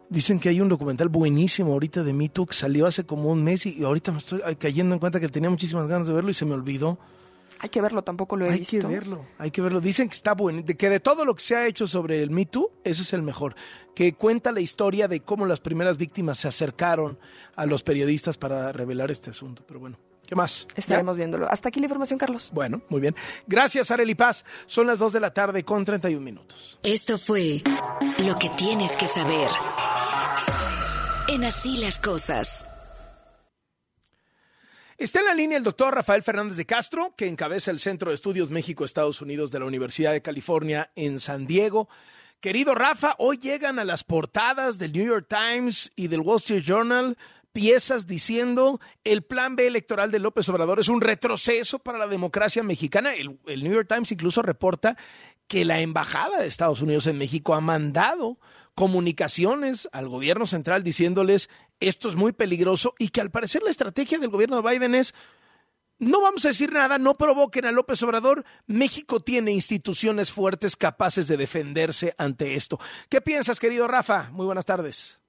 [0.09, 3.65] Dicen que hay un documental buenísimo ahorita de Me que salió hace como un mes
[3.65, 6.45] y ahorita me estoy cayendo en cuenta que tenía muchísimas ganas de verlo y se
[6.45, 6.99] me olvidó.
[7.59, 8.75] Hay que verlo, tampoco lo he visto.
[8.75, 9.81] Hay que verlo, hay que verlo.
[9.81, 12.29] Dicen que está bueno, de que de todo lo que se ha hecho sobre el
[12.29, 13.55] Me Too, ese es el mejor.
[13.95, 17.17] Que cuenta la historia de cómo las primeras víctimas se acercaron
[17.55, 19.63] a los periodistas para revelar este asunto.
[19.65, 20.67] Pero bueno, ¿qué más?
[20.75, 21.49] Estaremos viéndolo.
[21.49, 22.51] Hasta aquí la información, Carlos.
[22.53, 23.15] Bueno, muy bien.
[23.47, 24.43] Gracias, Areli Paz.
[24.65, 26.77] Son las 2 de la tarde con 31 minutos.
[26.83, 27.63] Esto fue
[28.25, 29.47] Lo que tienes que saber.
[31.27, 32.71] En así las cosas.
[34.97, 38.15] Está en la línea el doctor Rafael Fernández de Castro, que encabeza el Centro de
[38.15, 41.89] Estudios México-Estados Unidos de la Universidad de California en San Diego.
[42.39, 46.63] Querido Rafa, hoy llegan a las portadas del New York Times y del Wall Street
[46.63, 47.17] Journal
[47.51, 52.61] piezas diciendo el plan B electoral de López Obrador es un retroceso para la democracia
[52.61, 53.15] mexicana.
[53.15, 54.95] El, el, New York Times incluso reporta
[55.47, 58.37] que la Embajada de Estados Unidos en México ha mandado
[58.75, 64.19] comunicaciones al gobierno central diciéndoles esto es muy peligroso y que al parecer la estrategia
[64.19, 65.13] del gobierno de Biden es
[65.97, 68.43] no vamos a decir nada, no provoquen a López Obrador.
[68.67, 72.79] México tiene instituciones fuertes capaces de defenderse ante esto.
[73.07, 74.29] ¿Qué piensas, querido Rafa?
[74.31, 75.21] Muy buenas tardes.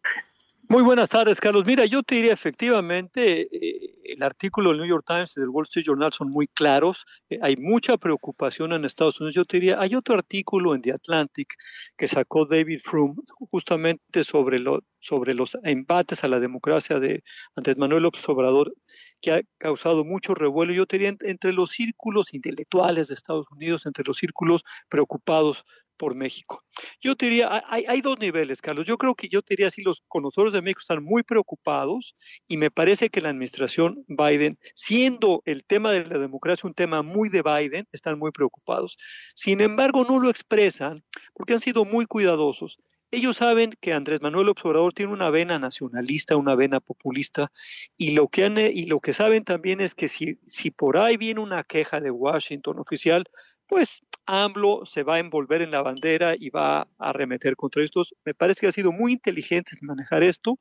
[0.69, 1.65] Muy buenas tardes, Carlos.
[1.65, 5.65] Mira, yo te diría efectivamente, eh, el artículo del New York Times y del Wall
[5.65, 7.05] Street Journal son muy claros.
[7.31, 9.35] Eh, hay mucha preocupación en Estados Unidos.
[9.35, 11.55] Yo te diría, hay otro artículo en The Atlantic
[11.97, 13.15] que sacó David Froome
[13.51, 17.23] justamente sobre, lo, sobre los embates a la democracia de
[17.55, 18.73] Andrés Manuel López Obrador
[19.21, 24.05] que ha causado mucho revuelo, yo diría, entre los círculos intelectuales de Estados Unidos, entre
[24.05, 25.65] los círculos preocupados
[25.97, 26.63] por México.
[27.01, 28.85] Yo te diría, hay, dos niveles, Carlos.
[28.85, 32.15] Yo creo que yo te diría, si los conocedores de México están muy preocupados
[32.47, 37.03] y me parece que la administración Biden, siendo el tema de la democracia un tema
[37.03, 38.99] muy de Biden, están muy preocupados.
[39.35, 40.99] Sin embargo, no lo expresan
[41.35, 42.79] porque han sido muy cuidadosos.
[43.11, 47.53] Ellos saben que Andrés Manuel Obrador tiene una vena nacionalista, una vena populista,
[47.97, 51.17] y lo que, han, y lo que saben también es que si, si por ahí
[51.17, 53.25] viene una queja de Washington oficial,
[53.67, 58.15] pues AMLO se va a envolver en la bandera y va a arremeter contra estos.
[58.25, 60.59] Me parece que ha sido muy inteligente manejar esto,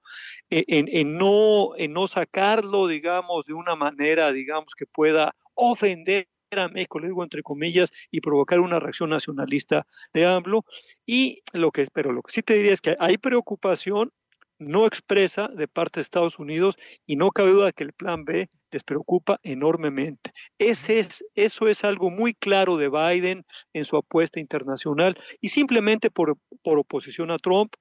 [0.49, 6.67] eh, en, no, en no sacarlo, digamos, de una manera, digamos, que pueda ofender a
[6.69, 10.65] México, le digo entre comillas, y provocar una reacción nacionalista de AMLO.
[11.05, 14.11] Y lo que, pero lo que sí te diría es que hay preocupación
[14.57, 18.49] no expresa de parte de Estados Unidos y no cabe duda que el plan B
[18.71, 20.31] les preocupa enormemente.
[20.57, 26.09] Ese es, eso es algo muy claro de Biden en su apuesta internacional y simplemente
[26.09, 27.73] por, por oposición a Trump,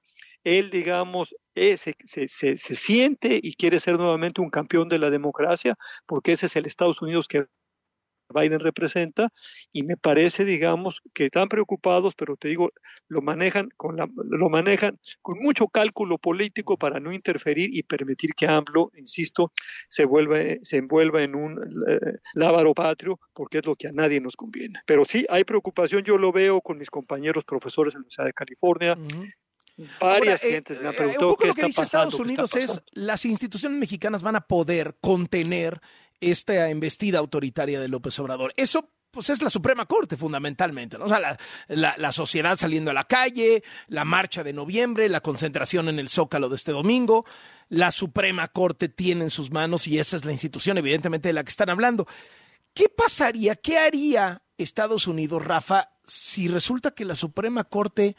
[0.43, 5.09] él, digamos, eh, se, se, se, siente y quiere ser nuevamente un campeón de la
[5.09, 5.75] democracia,
[6.05, 7.47] porque ese es el Estados Unidos que
[8.33, 9.29] Biden representa
[9.71, 12.71] y me parece, digamos, que están preocupados, pero te digo,
[13.07, 18.33] lo manejan con la, lo manejan con mucho cálculo político para no interferir y permitir
[18.33, 19.51] que AMLO, insisto,
[19.89, 24.19] se vuelva, se envuelva en un eh, lábaro patrio, porque es lo que a nadie
[24.19, 24.79] nos conviene.
[24.85, 28.33] Pero sí hay preocupación, yo lo veo con mis compañeros profesores en la Universidad de
[28.33, 28.97] California.
[29.99, 31.81] Varias Ahora, eh, gentes me han eh, preguntado un poco qué lo que está dice
[31.81, 35.81] pasando, Estados está Unidos es las instituciones mexicanas van a poder contener
[36.31, 38.53] esta embestida autoritaria de López Obrador.
[38.57, 41.05] Eso pues es la Suprema Corte fundamentalmente, ¿no?
[41.05, 41.37] O sea, la,
[41.69, 46.09] la- la sociedad saliendo a la calle, la marcha de noviembre, la concentración en el
[46.09, 47.25] Zócalo de este domingo,
[47.69, 51.45] la Suprema Corte tiene en sus manos y esa es la institución evidentemente de la
[51.45, 52.05] que están hablando.
[52.73, 58.17] ¿Qué pasaría, qué haría Estados Unidos, Rafa, si resulta que la Suprema Corte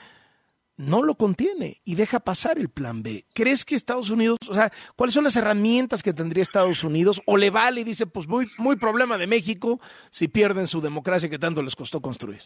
[0.77, 3.25] no lo contiene y deja pasar el plan B.
[3.35, 7.23] ¿Crees que Estados Unidos, o sea, cuáles son las herramientas que tendría Estados Unidos?
[7.27, 11.29] ¿O le vale y dice, pues muy, muy problema de México si pierden su democracia
[11.29, 12.43] que tanto les costó construir?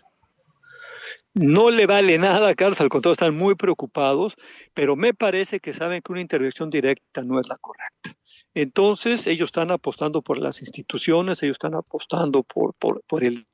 [1.35, 4.37] No le vale nada, Carlos, al contrario, están muy preocupados,
[4.75, 8.17] pero me parece que saben que una intervención directa no es la correcta.
[8.53, 13.47] Entonces, ellos están apostando por las instituciones, ellos están apostando por, por, por el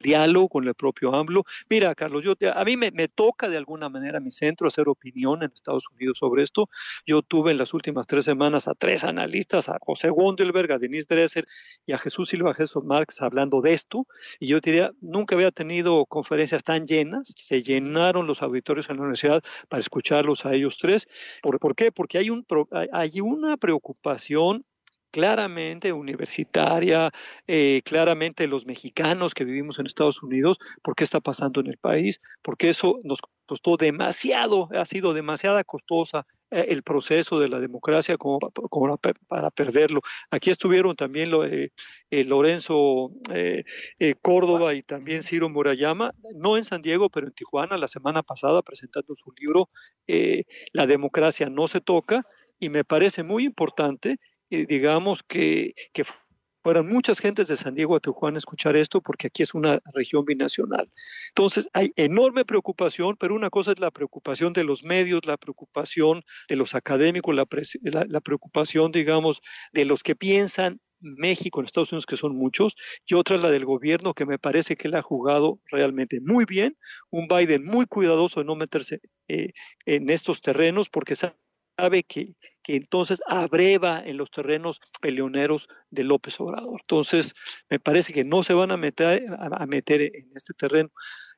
[0.00, 1.44] diálogo con el propio AMLO.
[1.68, 5.50] Mira, Carlos, yo a mí me, toca de alguna manera mi centro hacer opinión en
[5.54, 6.68] Estados Unidos sobre esto.
[7.06, 11.06] Yo tuve en las últimas tres semanas a tres analistas, a José Gondelberg, a Denise
[11.08, 11.46] Dresser
[11.86, 14.06] y a Jesús Silva Jesús Marx hablando de esto.
[14.38, 17.32] Y yo diría, nunca había tenido conferencias tan llenas.
[17.36, 21.08] Se llenaron los auditorios en la universidad para escucharlos a ellos tres.
[21.42, 21.92] ¿Por, qué?
[21.92, 22.46] Porque hay, un,
[22.92, 24.64] hay una preocupación
[25.16, 27.10] claramente universitaria,
[27.46, 31.78] eh, claramente los mexicanos que vivimos en Estados Unidos, por qué está pasando en el
[31.78, 37.60] país, porque eso nos costó demasiado, ha sido demasiada costosa eh, el proceso de la
[37.60, 40.02] democracia como, pa- como para, para perderlo.
[40.30, 41.72] Aquí estuvieron también lo, eh,
[42.10, 43.10] Lorenzo
[44.20, 48.60] Córdoba y también Ciro Murayama, no en San Diego, pero en Tijuana la semana pasada
[48.62, 49.70] presentando su libro
[50.72, 52.26] La democracia no se toca
[52.58, 54.18] y me parece muy importante
[54.50, 56.04] digamos que, que
[56.62, 59.80] fueran muchas gentes de San Diego a Tijuana a escuchar esto porque aquí es una
[59.94, 60.90] región binacional.
[61.28, 66.22] Entonces hay enorme preocupación, pero una cosa es la preocupación de los medios, la preocupación
[66.48, 67.46] de los académicos, la,
[67.82, 69.40] la- la preocupación, digamos,
[69.72, 72.74] de los que piensan México, en Estados Unidos, que son muchos,
[73.06, 76.46] y otra es la del gobierno, que me parece que él ha jugado realmente muy
[76.46, 76.76] bien,
[77.10, 79.52] un Biden muy cuidadoso de no meterse eh,
[79.84, 81.34] en estos terrenos, porque sabe
[82.06, 86.80] que, que entonces abreva en los terrenos peleoneros de López Obrador.
[86.80, 87.34] Entonces,
[87.68, 90.90] me parece que no se van a meter, a, a meter en este terreno.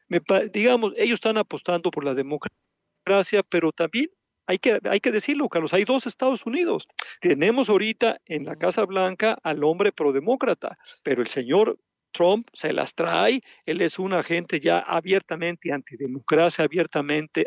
[0.08, 0.20] Me
[0.52, 4.08] digamos, ellos están apostando por la democracia, pero también
[4.46, 6.88] hay que, hay que decirlo, Carlos, hay dos Estados Unidos.
[7.20, 11.78] Tenemos ahorita en la Casa Blanca al hombre prodemócrata, pero el señor
[12.12, 17.46] Trump se las trae, él es un agente ya abiertamente antidemocracia, abiertamente,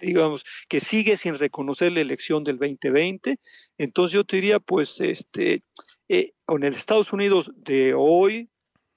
[0.00, 3.38] digamos, que sigue sin reconocer la elección del 2020.
[3.78, 5.64] Entonces yo te diría, pues, este,
[6.08, 8.50] eh, con el Estados Unidos de hoy,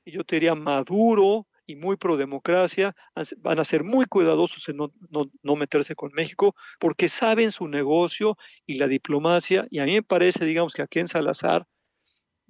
[0.05, 2.95] yo te diría maduro y muy pro democracia,
[3.37, 7.67] van a ser muy cuidadosos en no, no, no meterse con México porque saben su
[7.67, 11.65] negocio y la diplomacia y a mí me parece, digamos, que aquí en Salazar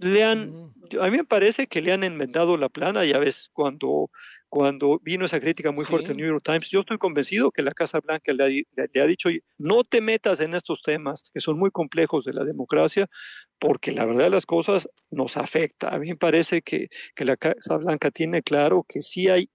[0.04, 0.58] le han,
[0.99, 4.10] a mí me parece que le han enmendado la plana, ya ves, cuando,
[4.49, 5.89] cuando vino esa crítica muy Sí.
[5.89, 8.66] fuerte en New York Times, yo estoy convencido que la Casa Blanca le ha, le-
[8.93, 12.34] le ha dicho, "Oye, no te metas en estos temas que son muy complejos de
[12.34, 13.08] la democracia,
[13.60, 15.89] porque la verdad de las cosas nos afecta.
[15.89, 19.49] A mí me parece que, que la Casa Blanca tiene claro que sí hay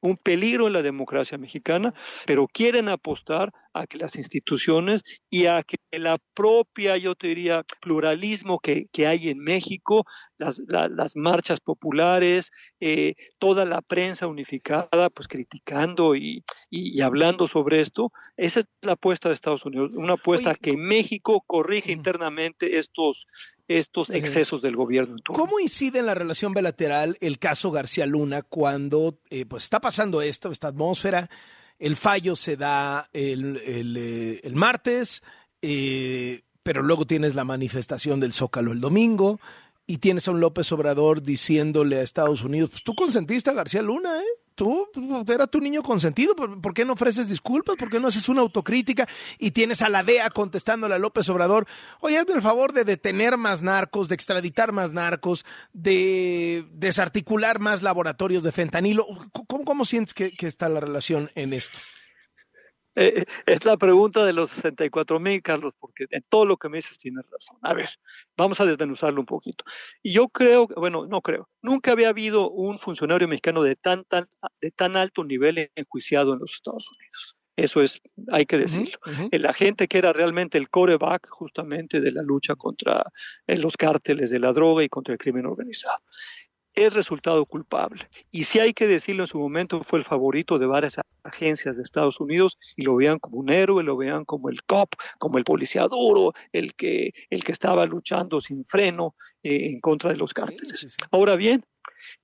[0.00, 1.94] un peligro en la democracia mexicana,
[2.26, 7.64] pero quieren apostar a que las instituciones y a que la propia, yo te diría,
[7.80, 10.04] pluralismo que, que hay en México,
[10.36, 17.00] las, la- las marchas populares, eh, toda la prensa unificada, pues criticando y, y- y
[17.02, 20.76] hablando sobre esto, esa es la apuesta de Estados Unidos, una apuesta Oye, a que
[20.76, 23.26] México corrige internamente estos,
[23.68, 25.16] estos excesos del gobierno.
[25.26, 30.22] ¿Cómo incide en la relación bilateral el caso García Luna cuando eh, pues está pasando
[30.22, 31.28] esto, esta atmósfera?
[31.78, 35.22] El fallo se da el, el, eh, el martes,
[35.62, 39.38] eh, pero luego tienes la manifestación del Zócalo el domingo
[39.86, 43.82] y tienes a un López Obrador diciéndole a Estados Unidos, pues tú consentiste a García
[43.82, 44.47] Luna, ¿eh?
[44.58, 47.76] Tú pues, era tu niño consentido, ¿por, qué no ofreces disculpas?
[47.76, 49.06] ¿Por qué no haces una autocrítica?
[49.38, 51.68] Y tienes a la DEA contestándole a López Obrador,
[52.00, 57.84] oye, hazme el favor de detener más narcos, de extraditar más narcos, de desarticular más
[57.84, 59.06] laboratorios de fentanilo.
[59.46, 61.78] ¿Cómo, cómo sientes que está la relación en esto?
[63.00, 66.78] Eh, es la pregunta de los 64 mil, Carlos, porque en todo lo que me
[66.78, 67.56] dices tienes razón.
[67.62, 67.88] A ver,
[68.36, 69.64] vamos a desmenuzarlo un poquito.
[70.02, 74.24] Y yo creo, bueno, no creo, nunca había habido un funcionario mexicano de tan, tan,
[74.60, 77.36] de tan alto nivel enjuiciado en los Estados Unidos.
[77.58, 78.98] Eso es, hay que decirlo.
[79.04, 79.28] Uh -huh.
[79.32, 83.04] El agente que era realmente el coreback justamente de la lucha contra
[83.48, 85.98] eh, los cárteles de la droga y contra el crimen organizado.
[86.86, 88.08] Es resultado culpable.
[88.30, 91.82] Y si hay que decirlo en su momento, fue el favorito de varias agencias de
[91.82, 95.44] Estados Unidos y lo veían como un héroe, lo veían como el cop, como el
[95.44, 100.32] policía duro, el que, el que estaba luchando sin freno eh, en contra de los
[100.34, 100.96] cárteles.
[101.10, 101.64] Ahora bien,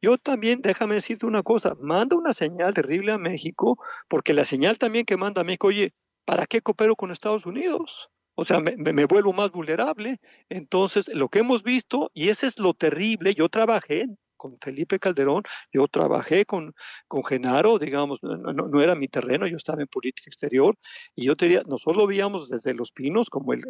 [0.00, 3.78] yo también, déjame decirte una cosa, manda una señal terrible a México,
[4.09, 5.94] porque la señal también que manda a México, oye,
[6.24, 8.11] ¿para qué coopero con Estados Unidos?
[8.36, 10.20] o sea, me, me, vuelvo más vulnerable.
[10.48, 14.07] Entonces, lo que hemos visto, y ese es lo terrible, yo trabajé
[14.45, 15.42] con Felipe Calderón,
[15.72, 16.74] yo trabajé con,
[17.09, 20.76] con Genaro, digamos, no, era mi terreno, yo estaba en política exterior,
[21.16, 23.62] y yo te diría, nosotros lo veíamos desde Los Pinos como el,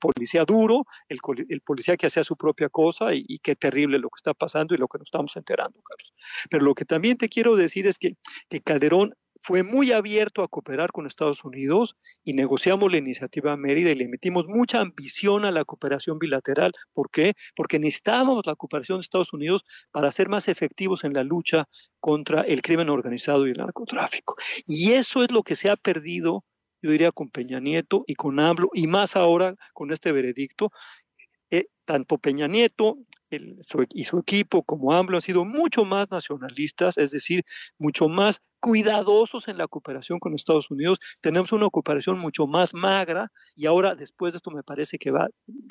[0.00, 1.18] policía duro, el,
[1.48, 4.74] el, policía que hacía su propia cosa, y, y, qué terrible lo que está pasando
[4.74, 6.12] y lo que nos estamos enterando, Carlos.
[6.50, 8.16] Pero lo que también te quiero decir es que,
[8.48, 9.14] que Calderón
[9.46, 14.08] fue muy abierto a cooperar con Estados Unidos y negociamos la iniciativa Mérida y le
[14.08, 16.72] metimos mucha ambición a la cooperación bilateral.
[16.92, 17.34] ¿Por qué?
[17.54, 21.68] Porque necesitábamos la cooperación de Estados Unidos para ser más efectivos en la lucha
[22.00, 24.34] contra el crimen organizado y el narcotráfico.
[24.66, 26.44] Y eso es lo que se ha perdido,
[26.82, 30.72] yo diría, con Peña Nieto y con AMLO, y más ahora con este veredicto.
[31.52, 32.98] Eh, tanto Peña Nieto
[33.30, 37.44] el, su, y su equipo como AMLO han sido mucho más nacionalistas, es decir,
[37.78, 40.98] mucho más cuidadosos en la cooperación con Estados Unidos.
[41.20, 45.28] Tenemos una cooperación mucho más magra y ahora después de esto me parece que va,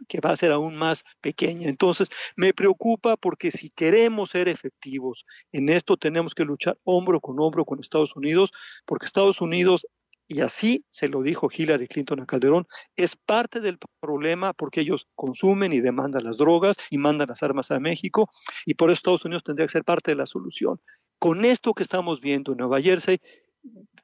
[0.08, 1.68] que va a ser aún más pequeña.
[1.68, 7.40] Entonces, me preocupa porque si queremos ser efectivos en esto tenemos que luchar hombro con
[7.40, 8.52] hombro con Estados Unidos,
[8.86, 9.86] porque Estados Unidos
[10.28, 15.08] y así se lo dijo Hillary Clinton a Calderón, es parte del problema porque ellos
[15.16, 18.30] consumen y demandan las drogas y mandan las armas a México
[18.66, 20.80] y por eso Estados Unidos tendría que ser parte de la solución.
[21.20, 23.20] Con esto que estamos viendo en Nueva Jersey,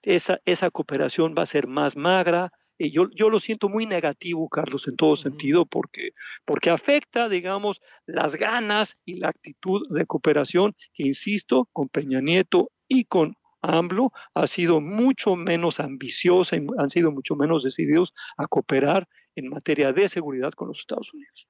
[0.01, 2.51] esa, esa cooperación va a ser más magra,
[2.83, 6.13] y yo, yo, lo siento muy negativo, Carlos, en todo sentido, porque,
[6.45, 12.71] porque afecta, digamos, las ganas y la actitud de cooperación que, insisto, con Peña Nieto
[12.87, 18.47] y con AMLO ha sido mucho menos ambiciosa y han sido mucho menos decididos a
[18.47, 21.47] cooperar en materia de seguridad con los Estados Unidos.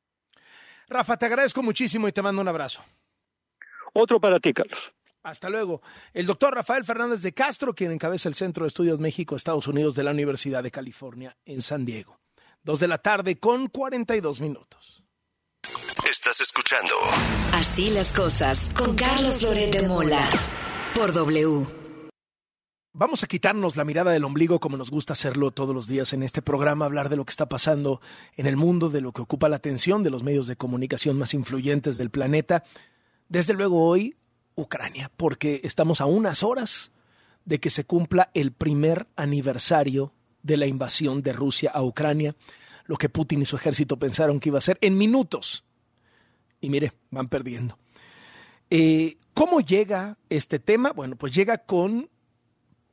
[0.87, 2.83] Rafa, te agradezco muchísimo y te mando un abrazo.
[3.93, 4.93] Otro para ti, Carlos.
[5.23, 5.81] Hasta luego.
[6.13, 10.03] El doctor Rafael Fernández de Castro, quien encabeza el Centro de Estudios México-Estados Unidos de
[10.03, 12.19] la Universidad de California en San Diego.
[12.63, 15.03] Dos de la tarde con 42 minutos.
[16.09, 16.95] Estás escuchando.
[17.53, 20.27] Así las cosas con Carlos Loret de Mola
[20.93, 21.80] por W.
[22.93, 26.23] Vamos a quitarnos la mirada del ombligo como nos gusta hacerlo todos los días en
[26.23, 28.01] este programa, hablar de lo que está pasando
[28.35, 31.33] en el mundo, de lo que ocupa la atención de los medios de comunicación más
[31.33, 32.65] influyentes del planeta.
[33.29, 34.17] Desde luego hoy,
[34.55, 36.91] Ucrania, porque estamos a unas horas
[37.45, 40.11] de que se cumpla el primer aniversario
[40.43, 42.35] de la invasión de Rusia a Ucrania,
[42.87, 45.63] lo que Putin y su ejército pensaron que iba a ser en minutos.
[46.59, 47.77] Y mire, van perdiendo.
[48.69, 50.91] Eh, ¿Cómo llega este tema?
[50.91, 52.09] Bueno, pues llega con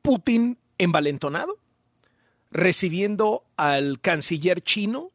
[0.01, 1.57] Putin envalentonado,
[2.51, 5.11] recibiendo al canciller chino,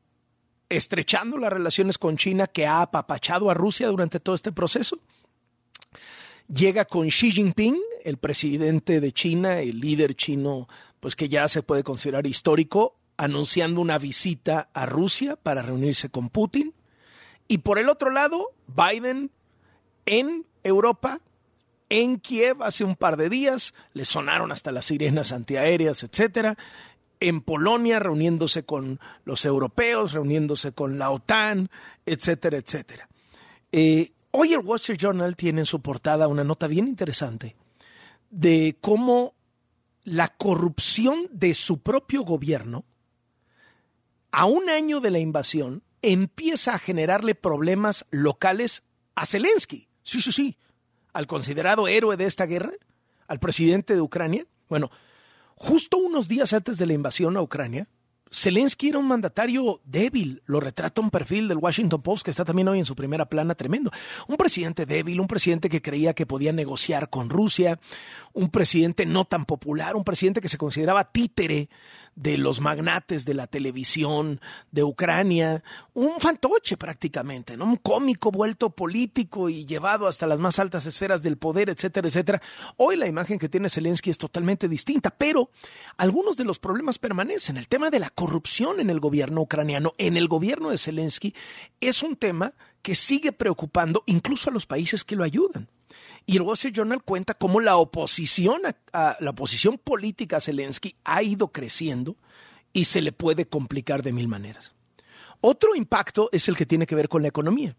[0.69, 4.99] estrechando las relaciones con China que ha apapachado a Rusia durante todo este proceso.
[6.53, 10.69] Llega con Xi Jinping, el presidente de China, el líder chino,
[11.01, 16.29] pues que ya se puede considerar histórico, anunciando una visita a Rusia para reunirse con
[16.29, 16.75] Putin.
[17.49, 19.31] Y por el otro lado, Biden
[20.07, 21.21] en Europa
[22.03, 26.59] en Kiev hace un par de días, le sonaron hasta las sirenas antiaéreas, etcétera.
[27.21, 31.71] En Polonia, reuniéndose con los europeos, reuniéndose con la OTAN,
[32.05, 33.09] etcétera, etcétera.
[33.71, 37.55] Eh, hoy el Wall Street Journal tiene en su portada una nota bien interesante
[38.29, 39.37] de cómo
[40.03, 42.85] la corrupción de su propio gobierno,
[44.33, 48.83] a un año de la invasión, empieza a generarle problemas locales
[49.15, 49.87] a Zelensky.
[50.03, 50.59] Sí, sí, sí
[51.15, 52.73] al considerado héroe de esta guerra,
[53.27, 54.47] al presidente de Ucrania?
[54.69, 54.91] Bueno,
[55.55, 57.89] justo unos días antes de la invasión a Ucrania,
[58.35, 62.67] Zelensky era un mandatario débil, lo retrata un perfil del Washington Post que está también
[62.67, 63.93] hoy en su primera plana tremendo.
[64.27, 67.79] Un presidente débil, un presidente que creía que podía negociar con Rusia,
[68.33, 71.69] un presidente no tan popular, un presidente que se consideraba títere
[72.17, 74.41] de los magnates de la televisión
[74.71, 75.63] de Ucrania,
[75.95, 77.65] un fantoche prácticamente, ¿no?
[77.65, 82.43] un cómico vuelto político y llevado hasta las más altas esferas del poder, etcétera, etcétera.
[82.77, 85.51] Hoy la imagen que tiene Zelensky es totalmente distinta, pero
[85.97, 87.57] algunos de los problemas permanecen.
[87.57, 91.35] El tema de la corrupción en el gobierno ucraniano, en el gobierno de Zelensky,
[91.81, 95.69] es un tema que sigue preocupando incluso a los países que lo ayudan.
[96.27, 98.63] Y el Wall Journal cuenta cómo la oposición,
[98.93, 102.17] a, la oposición política a Zelensky ha ido creciendo
[102.73, 104.75] y se le puede complicar de mil maneras.
[105.41, 107.77] Otro impacto es el que tiene que ver con la economía.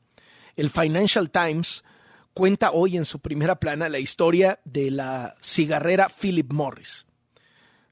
[0.56, 1.84] El Financial Times
[2.34, 7.06] cuenta hoy en su primera plana la historia de la cigarrera Philip Morris.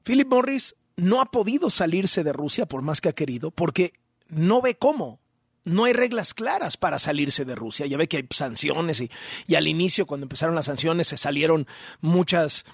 [0.04, 3.94] Philip Morris no ha podido salirse de Rusia por más que ha querido, porque
[4.28, 5.20] no ve cómo.
[5.64, 7.86] No hay reglas claras para salirse de Rusia.
[7.86, 9.10] Ya ve que hay sanciones y,
[9.46, 11.66] y al inicio, cuando empezaron las sanciones, se salieron
[12.00, 12.64] muchas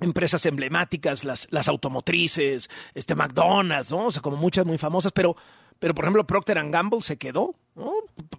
[0.00, 4.06] empresas emblemáticas, las, las automotrices, este McDonald's, ¿no?
[4.06, 5.36] O sea, como muchas muy famosas, pero,
[5.78, 7.92] pero por ejemplo, Procter Gamble se quedó, ¿no?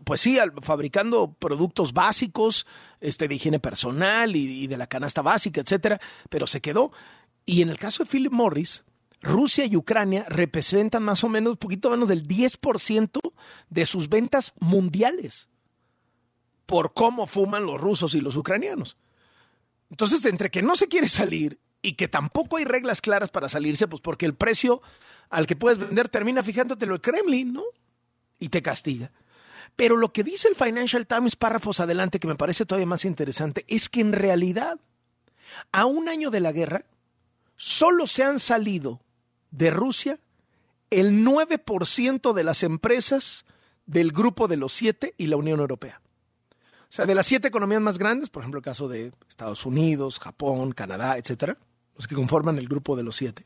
[0.03, 2.65] Pues sí, fabricando productos básicos,
[3.01, 5.99] este, de higiene personal y, de la canasta básica, etcétera,
[6.29, 6.91] pero se quedó.
[7.45, 8.83] Y en el caso de Philip Morris,
[9.21, 13.19] Rusia y Ucrania representan más o menos, un poquito menos del 10%
[13.69, 15.47] de sus ventas mundiales
[16.65, 18.97] por cómo fuman los rusos y los ucranianos.
[19.89, 23.87] Entonces, entre que no se quiere salir y que tampoco hay reglas claras para salirse,
[23.87, 24.81] pues porque el precio
[25.29, 27.63] al que puedes vender termina fijándotelo el Kremlin, ¿no?
[28.39, 29.11] Y te castiga.
[29.75, 33.65] Pero lo que dice el Financial Times párrafos adelante, que me parece todavía más interesante,
[33.67, 34.79] es que en realidad,
[35.71, 36.85] a un año de la guerra,
[37.55, 39.01] solo se han salido
[39.51, 40.19] de Rusia
[40.89, 43.45] el 9% de las empresas
[43.85, 46.01] del grupo de los siete y la Unión Europea.
[46.83, 50.19] O sea, de las siete economías más grandes, por ejemplo, el caso de Estados Unidos,
[50.19, 51.57] Japón, Canadá, etcétera,
[51.95, 53.45] los que conforman el grupo de los siete,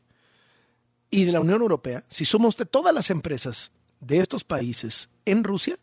[1.10, 5.44] y de la Unión Europea, si suma usted todas las empresas de estos países en
[5.44, 5.76] Rusia,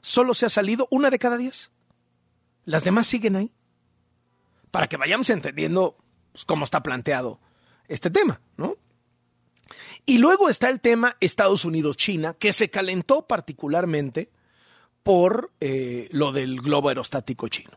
[0.00, 1.70] solo se ha salido una de cada diez.
[2.64, 3.52] Las demás siguen ahí.
[4.70, 5.96] Para que vayamos entendiendo
[6.32, 7.40] pues, cómo está planteado
[7.88, 8.76] este tema, ¿no?
[10.06, 14.30] Y luego está el tema Estados Unidos-China, que se calentó particularmente
[15.02, 17.76] por eh, lo del globo aerostático chino.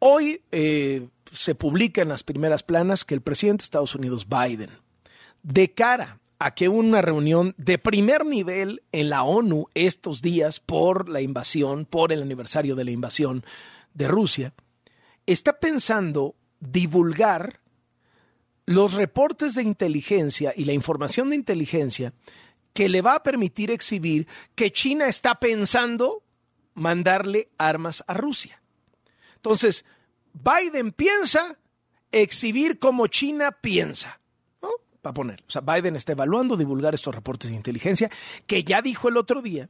[0.00, 4.70] Hoy eh, se publica en las primeras planas que el presidente de Estados Unidos, Biden,
[5.44, 11.08] de cara a que una reunión de primer nivel en la ONU estos días por
[11.08, 13.44] la invasión, por el aniversario de la invasión
[13.94, 14.54] de Rusia,
[15.24, 17.61] está pensando divulgar
[18.66, 22.12] los reportes de inteligencia y la información de inteligencia
[22.72, 26.22] que le va a permitir exhibir que China está pensando
[26.74, 28.62] mandarle armas a Rusia.
[29.36, 29.84] Entonces,
[30.32, 31.58] Biden piensa
[32.12, 34.20] exhibir como China piensa.
[34.62, 34.70] ¿no?
[35.02, 35.42] a poner.
[35.46, 38.10] O sea, Biden está evaluando divulgar estos reportes de inteligencia
[38.46, 39.68] que ya dijo el otro día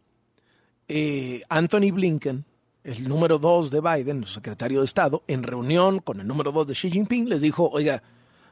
[0.88, 2.44] eh, Anthony Blinken,
[2.84, 6.66] el número dos de Biden, el secretario de Estado, en reunión con el número dos
[6.66, 8.02] de Xi Jinping, les dijo, oiga,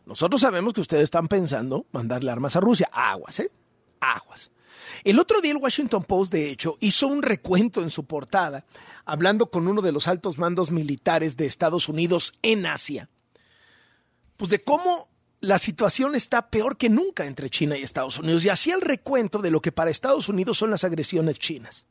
[0.07, 2.89] nosotros sabemos que ustedes están pensando mandarle armas a Rusia.
[2.93, 3.51] Aguas, ¿eh?
[4.01, 4.51] Aguas.
[5.05, 8.65] El otro día el Washington Post, de hecho, hizo un recuento en su portada,
[9.05, 13.09] hablando con uno de los altos mandos militares de Estados Unidos en Asia,
[14.37, 15.09] pues de cómo
[15.41, 18.45] la situación está peor que nunca entre China y Estados Unidos.
[18.45, 21.87] Y hacía el recuento de lo que para Estados Unidos son las agresiones chinas.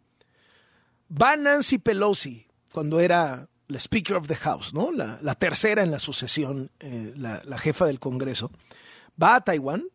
[1.09, 4.91] Va Nancy Pelosi, cuando era la Speaker of the House, ¿no?
[4.91, 8.51] la, tercera en la sucesión, eh, la, la jefa del Congreso,
[9.21, 9.85] va a Taiwán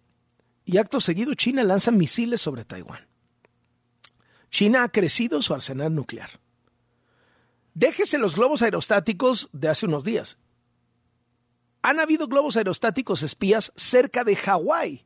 [0.64, 3.06] y acto seguido China lanza misiles sobre Taiwán.
[4.48, 6.30] China ha crecido su arsenal nuclear.
[7.74, 10.38] Déjese los globos aerostáticos de hace unos días.
[11.82, 15.04] Han habido globos aerostáticos espías cerca de Hawái,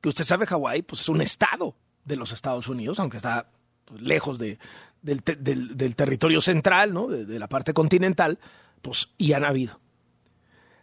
[0.00, 3.50] que usted sabe Hawái pues es un estado de los Estados Unidos, aunque está
[3.84, 4.58] pues, lejos de,
[5.08, 7.08] del, territorio central, ¿no?
[7.08, 8.38] de, la parte continental,
[8.82, 9.80] pues, y han habido.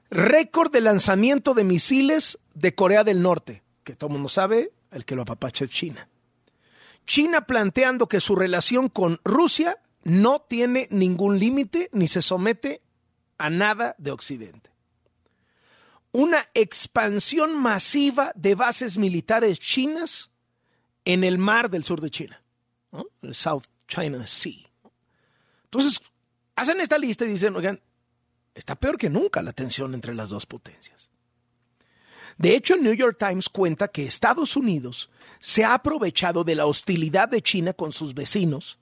[0.09, 5.05] Récord de lanzamiento de misiles de Corea del Norte, que todo el mundo sabe, el
[5.05, 6.07] que lo apapacha es China.
[7.05, 12.81] China planteando que su relación con Rusia no tiene ningún límite ni se somete
[13.37, 14.71] a nada de Occidente.
[16.11, 20.31] Una expansión masiva de bases militares chinas
[21.03, 22.41] en el mar del sur de China,
[23.21, 24.69] el South China Sea.
[25.65, 25.99] Entonces,
[26.55, 27.81] hacen esta lista y dicen, oigan,
[28.53, 31.09] está peor que nunca la tensión entre las dos potencias.
[32.37, 35.09] De hecho, el New York Times cuenta que Estados Unidos
[35.39, 38.77] se ha aprovechado de la hostilidad de China con sus vecinos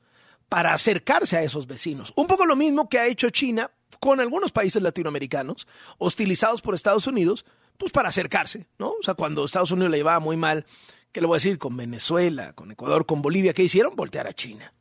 [0.49, 2.13] para acercarse a esos vecinos.
[2.15, 7.07] Un poco lo mismo que ha hecho China con algunos países latinoamericanos, hostilizados por Estados
[7.07, 7.45] Unidos,
[7.77, 8.89] pues para acercarse, ¿no?
[8.89, 10.65] O sea, cuando Estados Unidos le llevaba muy mal,
[11.11, 11.57] ¿qué le voy a decir?
[11.57, 13.95] Con Venezuela, con Ecuador, con Bolivia, ¿qué hicieron?
[13.95, 14.71] Voltear a China.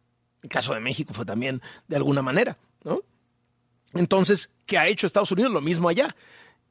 [0.43, 3.01] El caso de México fue también de alguna manera, ¿no?
[3.95, 5.53] Entonces, ¿qué ha hecho Estados Unidos?
[5.53, 6.17] Lo mismo allá.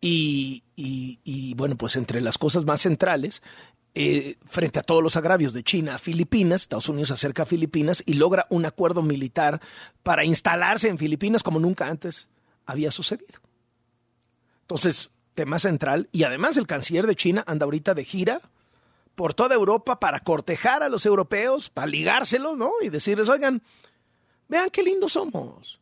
[0.03, 3.43] Y, y, bueno, pues entre las cosas más centrales,
[3.93, 8.01] eh, frente a todos los agravios de China a Filipinas, Estados Unidos acerca a Filipinas
[8.05, 9.61] y logra un acuerdo militar
[10.01, 12.27] para instalarse en Filipinas como nunca antes
[12.65, 13.39] había sucedido.
[14.61, 18.41] Entonces, tema central, y además el canciller de China anda ahorita de gira
[19.15, 22.71] por toda Europa para cortejar a los europeos, para ligárselos, ¿no?
[22.81, 23.61] Y decirles, oigan,
[24.47, 25.79] vean qué lindos somos.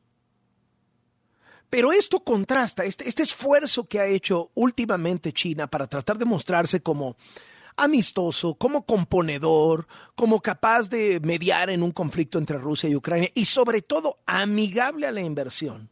[1.69, 6.81] Pero esto contrasta, este, este esfuerzo que ha hecho últimamente China para tratar de mostrarse
[6.81, 7.15] como
[7.77, 13.45] amistoso, como componedor, como capaz de mediar en un conflicto entre Rusia y Ucrania y
[13.45, 15.89] sobre todo amigable a la inversión,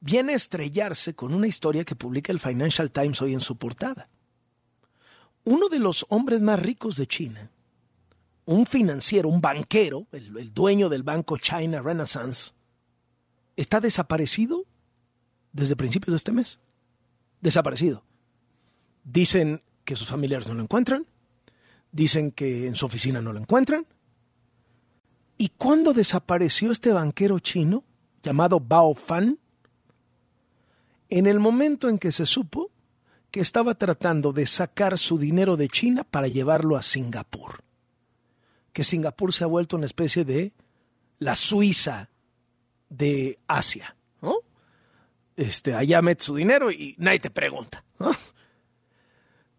[0.00, 4.08] viene a estrellarse con una historia que publica el Financial Times hoy en su portada.
[5.44, 7.50] Uno de los hombres más ricos de China,
[8.44, 12.52] un financiero, un banquero, el, dueño del banco China Renaissance,
[13.56, 14.64] está desaparecido
[15.52, 16.60] desde principios de este mes.
[17.40, 18.04] Desaparecido.
[19.04, 21.06] Dicen que sus familiares no lo encuentran,
[21.90, 23.86] dicen que en su oficina no lo encuentran.
[25.38, 27.84] ¿Y cuándo desapareció este banquero chino
[28.22, 29.38] llamado Bao Fan?
[31.08, 32.71] En el momento en que se supo
[33.32, 37.64] que estaba tratando de sacar su dinero de China para llevarlo a Singapur.
[38.74, 40.52] Que Singapur se ha vuelto una especie de
[41.18, 42.10] la Suiza
[42.90, 44.34] de Asia, ¿no?
[45.34, 47.82] Este, allá mete su dinero y nadie te pregunta,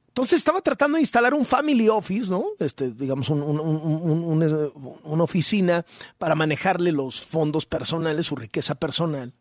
[0.09, 2.45] Entonces estaba tratando de instalar un family office, ¿no?
[2.59, 5.83] Este, digamos, una oficina
[6.19, 9.33] para manejarle los fondos personales, su riqueza personal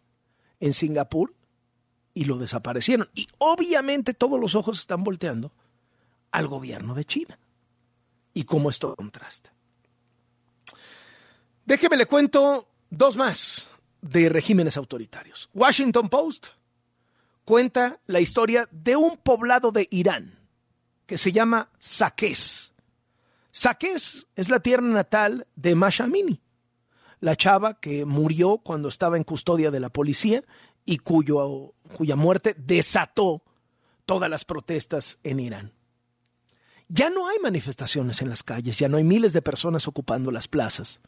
[0.59, 1.35] en Singapur
[2.14, 3.08] y lo desaparecieron.
[3.14, 5.52] Y obviamente todos los ojos están volteando
[6.30, 7.38] al gobierno de China.
[8.34, 9.52] Y cómo esto contrasta.
[11.64, 13.68] Déjeme le cuento dos más
[14.00, 15.48] de regímenes autoritarios.
[15.54, 16.48] Washington Post
[17.44, 20.38] cuenta la historia de un poblado de Irán
[21.06, 22.72] que se llama Saqqez.
[23.52, 26.40] Saqqez es la tierra natal de Masha Amini,
[27.20, 30.42] la chava que murió cuando estaba en custodia de la policía
[30.85, 33.43] y cuyo, cuya muerte desató
[34.07, 35.72] todas las protestas en Irán.
[36.89, 40.49] Ya no hay manifestaciones en las calles, ya no hay miles de personas ocupando las
[40.49, 41.01] plazas.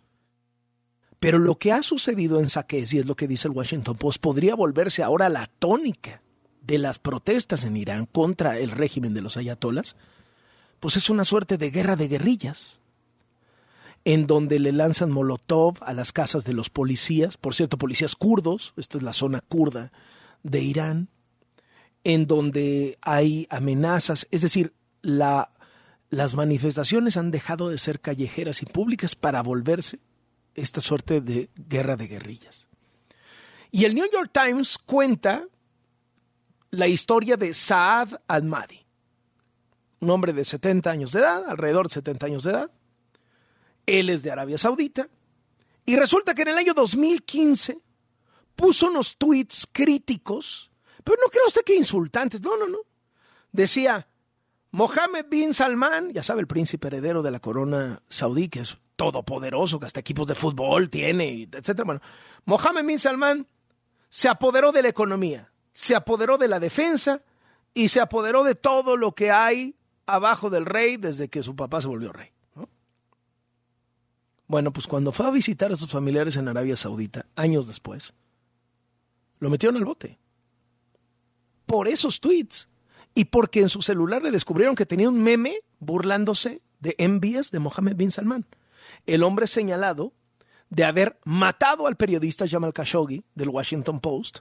[1.20, 4.20] Pero lo que ha sucedido en Saqqez, y es lo que dice el Washington Post,
[4.20, 6.22] podría volverse ahora la tónica
[6.62, 9.96] de las protestas en Irán contra el régimen de los ayatolas,
[10.80, 12.80] pues es una suerte de guerra de guerrillas,
[14.04, 18.74] en donde le lanzan molotov a las casas de los policías, por cierto, policías kurdos,
[18.76, 19.92] esta es la zona kurda
[20.42, 21.08] de Irán,
[22.04, 25.50] en donde hay amenazas, es decir, la,
[26.10, 30.00] las manifestaciones han dejado de ser callejeras y públicas para volverse
[30.54, 32.68] esta suerte de guerra de guerrillas.
[33.70, 35.46] Y el New York Times cuenta
[36.70, 38.84] la historia de Saad al-Mahdi,
[40.00, 42.70] un hombre de 70 años de edad, alrededor de 70 años de edad.
[43.86, 45.08] Él es de Arabia Saudita.
[45.86, 47.78] Y resulta que en el año 2015
[48.56, 50.70] puso unos tweets críticos,
[51.02, 52.78] pero no creo usted que insultantes, no, no, no.
[53.52, 54.06] Decía,
[54.70, 59.78] Mohammed bin Salman, ya sabe, el príncipe heredero de la corona saudí, que es todopoderoso,
[59.78, 61.84] que hasta equipos de fútbol tiene, etcétera.
[61.84, 62.00] Bueno,
[62.46, 63.46] Mohammed bin Salman
[64.08, 67.22] se apoderó de la economía, se apoderó de la defensa
[67.74, 69.76] y se apoderó de todo lo que hay
[70.06, 72.33] abajo del rey desde que su papá se volvió rey.
[74.46, 78.12] Bueno, pues cuando fue a visitar a sus familiares en Arabia Saudita, años después,
[79.38, 80.18] lo metieron al bote.
[81.66, 82.68] Por esos tweets.
[83.14, 87.60] Y porque en su celular le descubrieron que tenía un meme burlándose de envías de
[87.60, 88.44] Mohammed bin Salman
[89.06, 90.12] el hombre señalado
[90.70, 94.38] de haber matado al periodista Jamal Khashoggi del Washington Post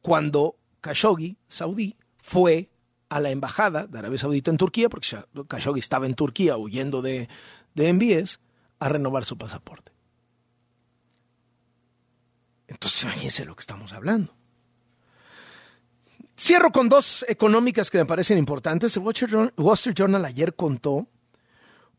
[0.00, 2.70] cuando Khashoggi, saudí, fue
[3.08, 5.08] a la embajada de Arabia Saudita en Turquía, porque
[5.48, 7.28] Khashoggi estaba en Turquía huyendo de,
[7.74, 8.40] de envíes,
[8.78, 9.92] a renovar su pasaporte.
[12.68, 14.34] Entonces imagínense lo que estamos hablando.
[16.38, 18.96] Cierro con dos económicas que me parecen importantes.
[18.96, 21.08] El Wall Street Journal ayer contó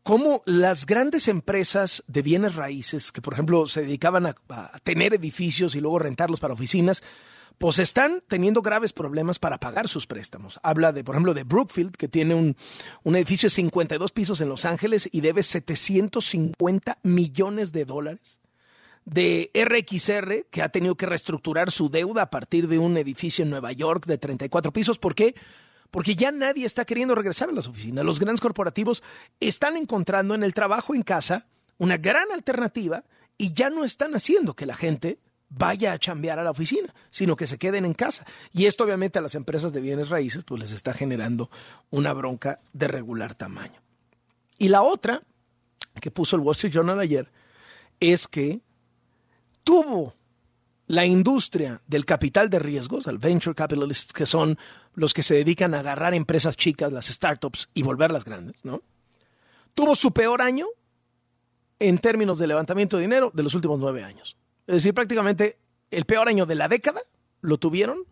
[0.04, 4.34] cómo las grandes empresas de bienes raíces, que por ejemplo se dedicaban a,
[4.84, 7.02] tener edificios y luego rentarlos para oficinas,
[7.58, 10.60] pues están teniendo graves problemas para pagar sus préstamos.
[10.62, 12.56] Habla de, por ejemplo, de Brookfield, que tiene un,
[13.02, 18.40] un, edificio de 52 pisos en Los Ángeles y debe 750 millones de dólares.
[19.04, 23.50] De RXR, que ha tenido que reestructurar su deuda a partir de un edificio en
[23.50, 24.98] Nueva York de 34 pisos.
[24.98, 25.34] ¿Por qué?
[25.90, 28.04] porque ya nadie está queriendo regresar a las oficinas.
[28.04, 29.02] Los grandes corporativos
[29.40, 31.46] están encontrando en el trabajo en casa
[31.78, 33.04] una gran alternativa
[33.38, 35.18] y ya no están haciendo que la gente
[35.50, 38.26] vaya a chambear a la oficina, sino que se queden en casa.
[38.52, 41.50] Y esto obviamente a las empresas de bienes raíces pues les está generando
[41.90, 43.80] una bronca de regular tamaño.
[44.58, 45.22] Y la otra
[46.00, 47.30] que puso el Wall Street Journal ayer
[48.00, 48.60] es que
[49.64, 50.14] tuvo
[50.86, 54.58] la industria del capital de riesgos, el venture capitalists, que son
[54.94, 58.82] los que se dedican a agarrar empresas chicas, las startups, y volverlas grandes, ¿no?
[59.74, 60.66] Tuvo su peor año
[61.78, 64.36] en términos de levantamiento de dinero de los últimos nueve años.
[64.68, 65.58] Es decir, prácticamente
[65.90, 67.00] el peor año de la década
[67.40, 68.04] lo tuvieron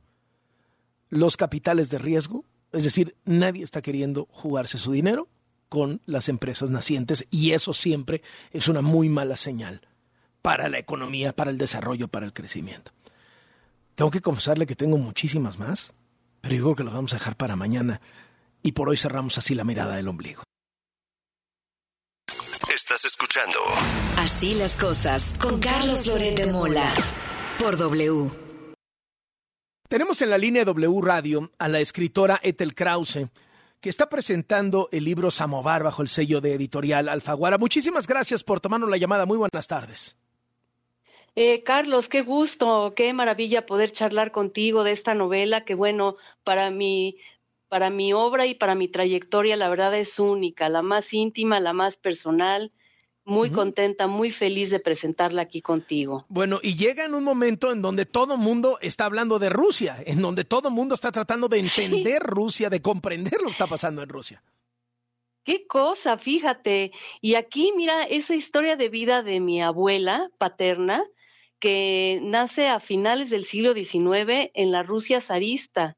[1.10, 5.28] los capitales de riesgo, es decir, nadie está queriendo jugarse su dinero
[5.68, 9.82] con las empresas nacientes y eso siempre es una muy mala señal
[10.40, 12.92] para la economía, para el desarrollo, para el crecimiento.
[13.94, 15.92] Tengo que confesarle que tengo muchísimas más,
[16.40, 18.00] pero yo creo que los vamos a dejar para mañana
[18.62, 20.42] y por hoy cerramos así la mirada del ombligo.
[22.76, 23.58] Estás escuchando
[24.18, 26.92] Así las cosas con Carlos Loret de Mola
[27.58, 28.30] por W.
[29.88, 33.30] Tenemos en la línea W Radio a la escritora Ethel Krause,
[33.80, 37.56] que está presentando el libro Samovar bajo el sello de editorial Alfaguara.
[37.56, 39.24] Muchísimas gracias por tomarnos la llamada.
[39.24, 40.18] Muy buenas tardes.
[41.34, 46.70] Eh, Carlos, qué gusto, qué maravilla poder charlar contigo de esta novela que, bueno, para
[46.70, 47.16] mi,
[47.68, 51.72] para mi obra y para mi trayectoria, la verdad es única, la más íntima, la
[51.72, 52.72] más personal.
[53.28, 56.24] Muy contenta, muy feliz de presentarla aquí contigo.
[56.28, 59.96] Bueno, y llega en un momento en donde todo el mundo está hablando de Rusia,
[60.06, 63.66] en donde todo el mundo está tratando de entender Rusia, de comprender lo que está
[63.66, 64.44] pasando en Rusia.
[65.42, 66.92] Qué cosa, fíjate.
[67.20, 71.04] Y aquí, mira, esa historia de vida de mi abuela paterna,
[71.58, 75.96] que nace a finales del siglo XIX en la Rusia zarista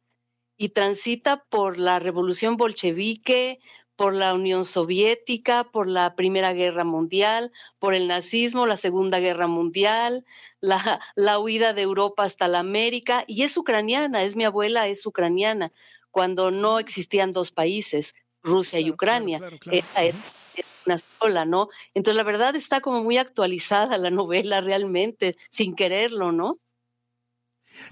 [0.58, 3.60] y transita por la revolución bolchevique,
[3.96, 9.46] por la Unión Soviética, por la Primera Guerra Mundial, por el nazismo, la Segunda Guerra
[9.46, 10.24] Mundial,
[10.60, 15.06] la, la, huida de Europa hasta la América, y es ucraniana, es mi abuela, es
[15.06, 15.72] ucraniana,
[16.10, 19.38] cuando no existían dos países, Rusia y Ucrania.
[19.38, 21.68] Claro, claro, Era una sola, ¿no?
[21.94, 26.58] Entonces, la verdad está como muy actualizada la novela realmente, sin quererlo, ¿no?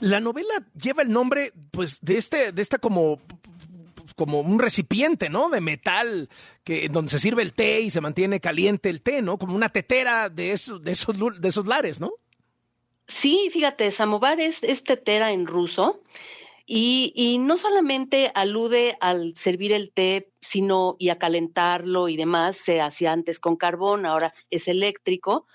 [0.01, 3.21] La novela lleva el nombre, pues, de este, de esta como
[4.17, 5.51] como un recipiente, ¿no?
[5.51, 6.31] De metal,
[6.65, 9.39] que donde se sirve el té y se mantiene caliente el té, ¿no?
[9.39, 12.13] Como una tetera de esos, de esos, de esos lares, ¿no?
[13.07, 16.01] Sí, fíjate, samovar es, es tetera en ruso
[16.67, 22.57] y, y, no solamente alude al servir el té, sino y a calentarlo y demás,
[22.57, 25.47] se hacía antes con carbón, ahora es eléctrico,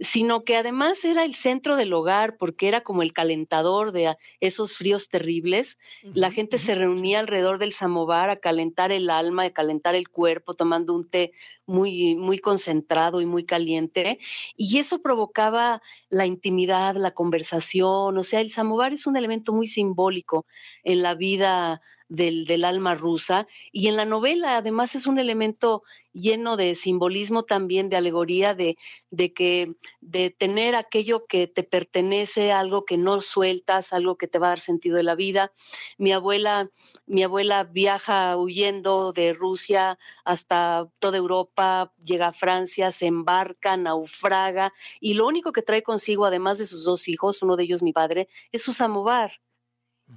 [0.00, 4.76] sino que además era el centro del hogar porque era como el calentador de esos
[4.76, 5.78] fríos terribles.
[6.02, 10.54] La gente se reunía alrededor del samovar a calentar el alma, a calentar el cuerpo,
[10.54, 11.32] tomando un té
[11.66, 14.18] muy, muy concentrado y muy caliente.
[14.56, 18.18] Y eso provocaba la intimidad, la conversación.
[18.18, 20.44] O sea, el samovar es un elemento muy simbólico
[20.82, 21.80] en la vida
[22.14, 23.46] del, alma rusa.
[23.72, 28.76] Y en la novela, además, es un elemento lleno de simbolismo también, de alegoría, de,
[29.10, 34.38] de que, de tener aquello que te pertenece, algo que no sueltas, algo que te
[34.38, 35.52] va a dar sentido de la vida.
[35.98, 36.70] Mi abuela,
[37.06, 44.72] mi abuela viaja huyendo de Rusia hasta toda Europa, llega a Francia, se embarca, naufraga,
[45.00, 47.92] y lo único que trae consigo, además de sus dos hijos, uno de ellos mi
[47.92, 49.40] padre, es su samovar.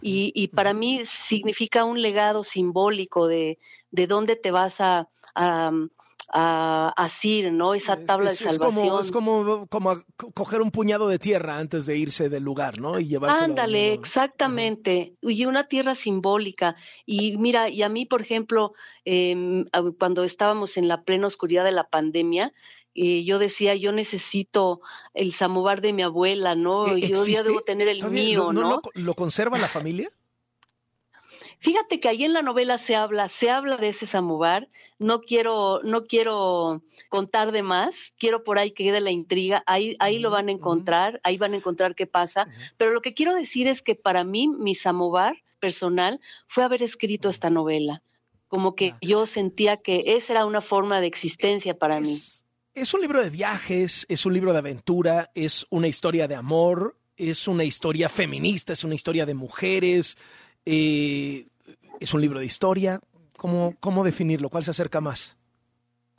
[0.02, 3.58] Y, y, para mí significa un legado simbólico de,
[3.92, 5.72] de dónde te vas a, a,
[6.30, 7.74] a asir, ¿no?
[7.74, 9.02] Esa tabla es, de salvación.
[9.02, 9.98] Es como, es como, como
[10.34, 13.00] coger un puñado de tierra antes de irse del lugar, ¿no?
[13.00, 13.44] Y llevarse.
[13.44, 15.16] Ándale, exactamente.
[15.22, 15.36] Uh -huh.
[15.36, 16.76] Y una tierra simbólica.
[17.06, 18.74] Y mira, y a mí, por ejemplo,
[19.06, 19.64] eh,
[19.98, 22.54] cuando estábamos en la plena oscuridad de la pandemia,
[23.00, 24.82] y yo decía, yo necesito
[25.14, 26.88] el samovar de mi abuela, ¿no?
[26.96, 27.14] ¿Existe?
[27.14, 28.62] Yo ya debo tener el mío, ¿no?
[28.62, 28.70] ¿no?
[28.70, 30.12] ¿Lo, ¿Lo, conserva la familia?
[31.60, 34.68] Fíjate que ahí en la novela se habla, se habla de ese samovar.
[34.98, 38.16] No quiero, no quiero contar de más.
[38.18, 39.64] Quiero por ahí que quede la intriga.
[39.68, 41.22] Ahí, ahí lo van a encontrar.
[41.24, 42.48] Ahí van a encontrar qué pasa.
[42.78, 47.30] Pero lo que quiero decir es que para mí mi samovar personal fue haber escrito
[47.30, 48.02] esta novela.
[48.48, 52.14] Como que yo sentía que esa era una forma de existencia para mí.
[52.14, 52.44] Es
[52.94, 57.48] un libro de viajes, es un libro de aventura, es una historia de amor, es
[57.48, 60.16] una historia feminista, es una historia de mujeres.
[60.66, 61.48] Eh,
[62.00, 63.00] es un libro de historia.
[63.36, 64.50] ¿Cómo, ¿Cómo definirlo?
[64.50, 65.36] ¿Cuál se acerca más?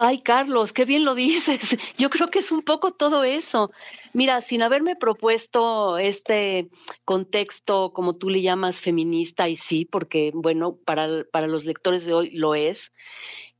[0.00, 1.76] Ay, Carlos, qué bien lo dices.
[1.98, 3.72] Yo creo que es un poco todo eso.
[4.12, 6.68] Mira, sin haberme propuesto este
[7.04, 12.14] contexto, como tú le llamas, feminista, y sí, porque, bueno, para, para los lectores de
[12.14, 12.92] hoy lo es,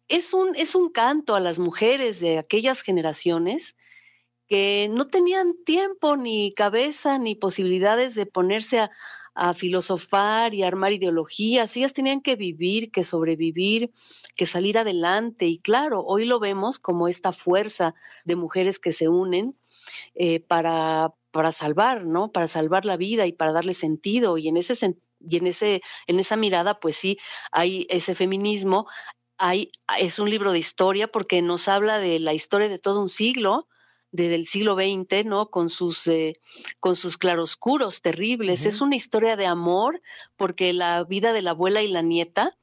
[0.09, 3.76] es un, es un canto a las mujeres de aquellas generaciones
[4.48, 8.90] que no tenían tiempo, ni cabeza, ni posibilidades de ponerse a,
[9.38, 13.92] a filosofar y armar ideologías, ellas tenían que vivir, que sobrevivir,
[14.34, 15.46] que salir adelante.
[15.46, 17.94] Y claro, hoy lo vemos como esta fuerza
[18.24, 19.56] de mujeres que se unen
[20.16, 22.32] eh, para, para salvar, ¿no?
[22.32, 24.38] Para salvar la vida y para darle sentido.
[24.38, 24.74] Y en ese
[25.20, 27.18] y en ese, en esa mirada, pues sí,
[27.52, 28.86] hay ese feminismo.
[29.39, 33.09] Hay, es un libro de historia porque nos habla de la historia de todo un
[33.09, 33.68] siglo,
[34.11, 35.51] del siglo XX, ¿no?
[35.51, 36.34] Con sus, eh,
[36.80, 38.66] con sus claroscuros terribles.
[38.66, 40.03] Es una historia de amor
[40.36, 42.57] porque la vida de la abuela y la nieta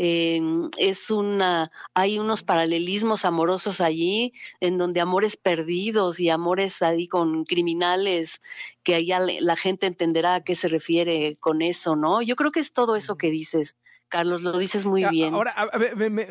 [0.00, 0.40] eh,
[0.76, 7.44] es una, hay unos paralelismos amorosos allí, en donde amores perdidos y amores ahí con
[7.44, 8.40] criminales,
[8.84, 12.22] que allá la gente entenderá a qué se refiere con eso, ¿no?
[12.22, 13.76] Yo creo que es todo eso que dices.
[14.08, 15.34] Carlos, lo dices muy bien.
[15.34, 15.54] Ahora,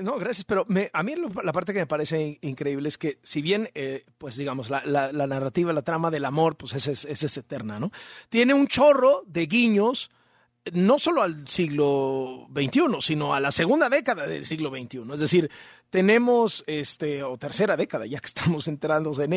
[0.02, 1.14] no, gracias, pero a mí
[1.44, 5.74] la parte que me parece increíble es que si bien, eh, pues digamos, la, narrativa,
[5.74, 7.92] la trama del amor, pues es, es, eterna, ¿no?
[8.30, 10.10] Tiene un chorro de guiños,
[10.74, 15.14] no solo al siglo XXI, sino a la segunda década del siglo XXI.
[15.14, 15.52] Es decir,
[15.90, 19.36] tenemos, este, o tercera década, ya que estamos entrando en ella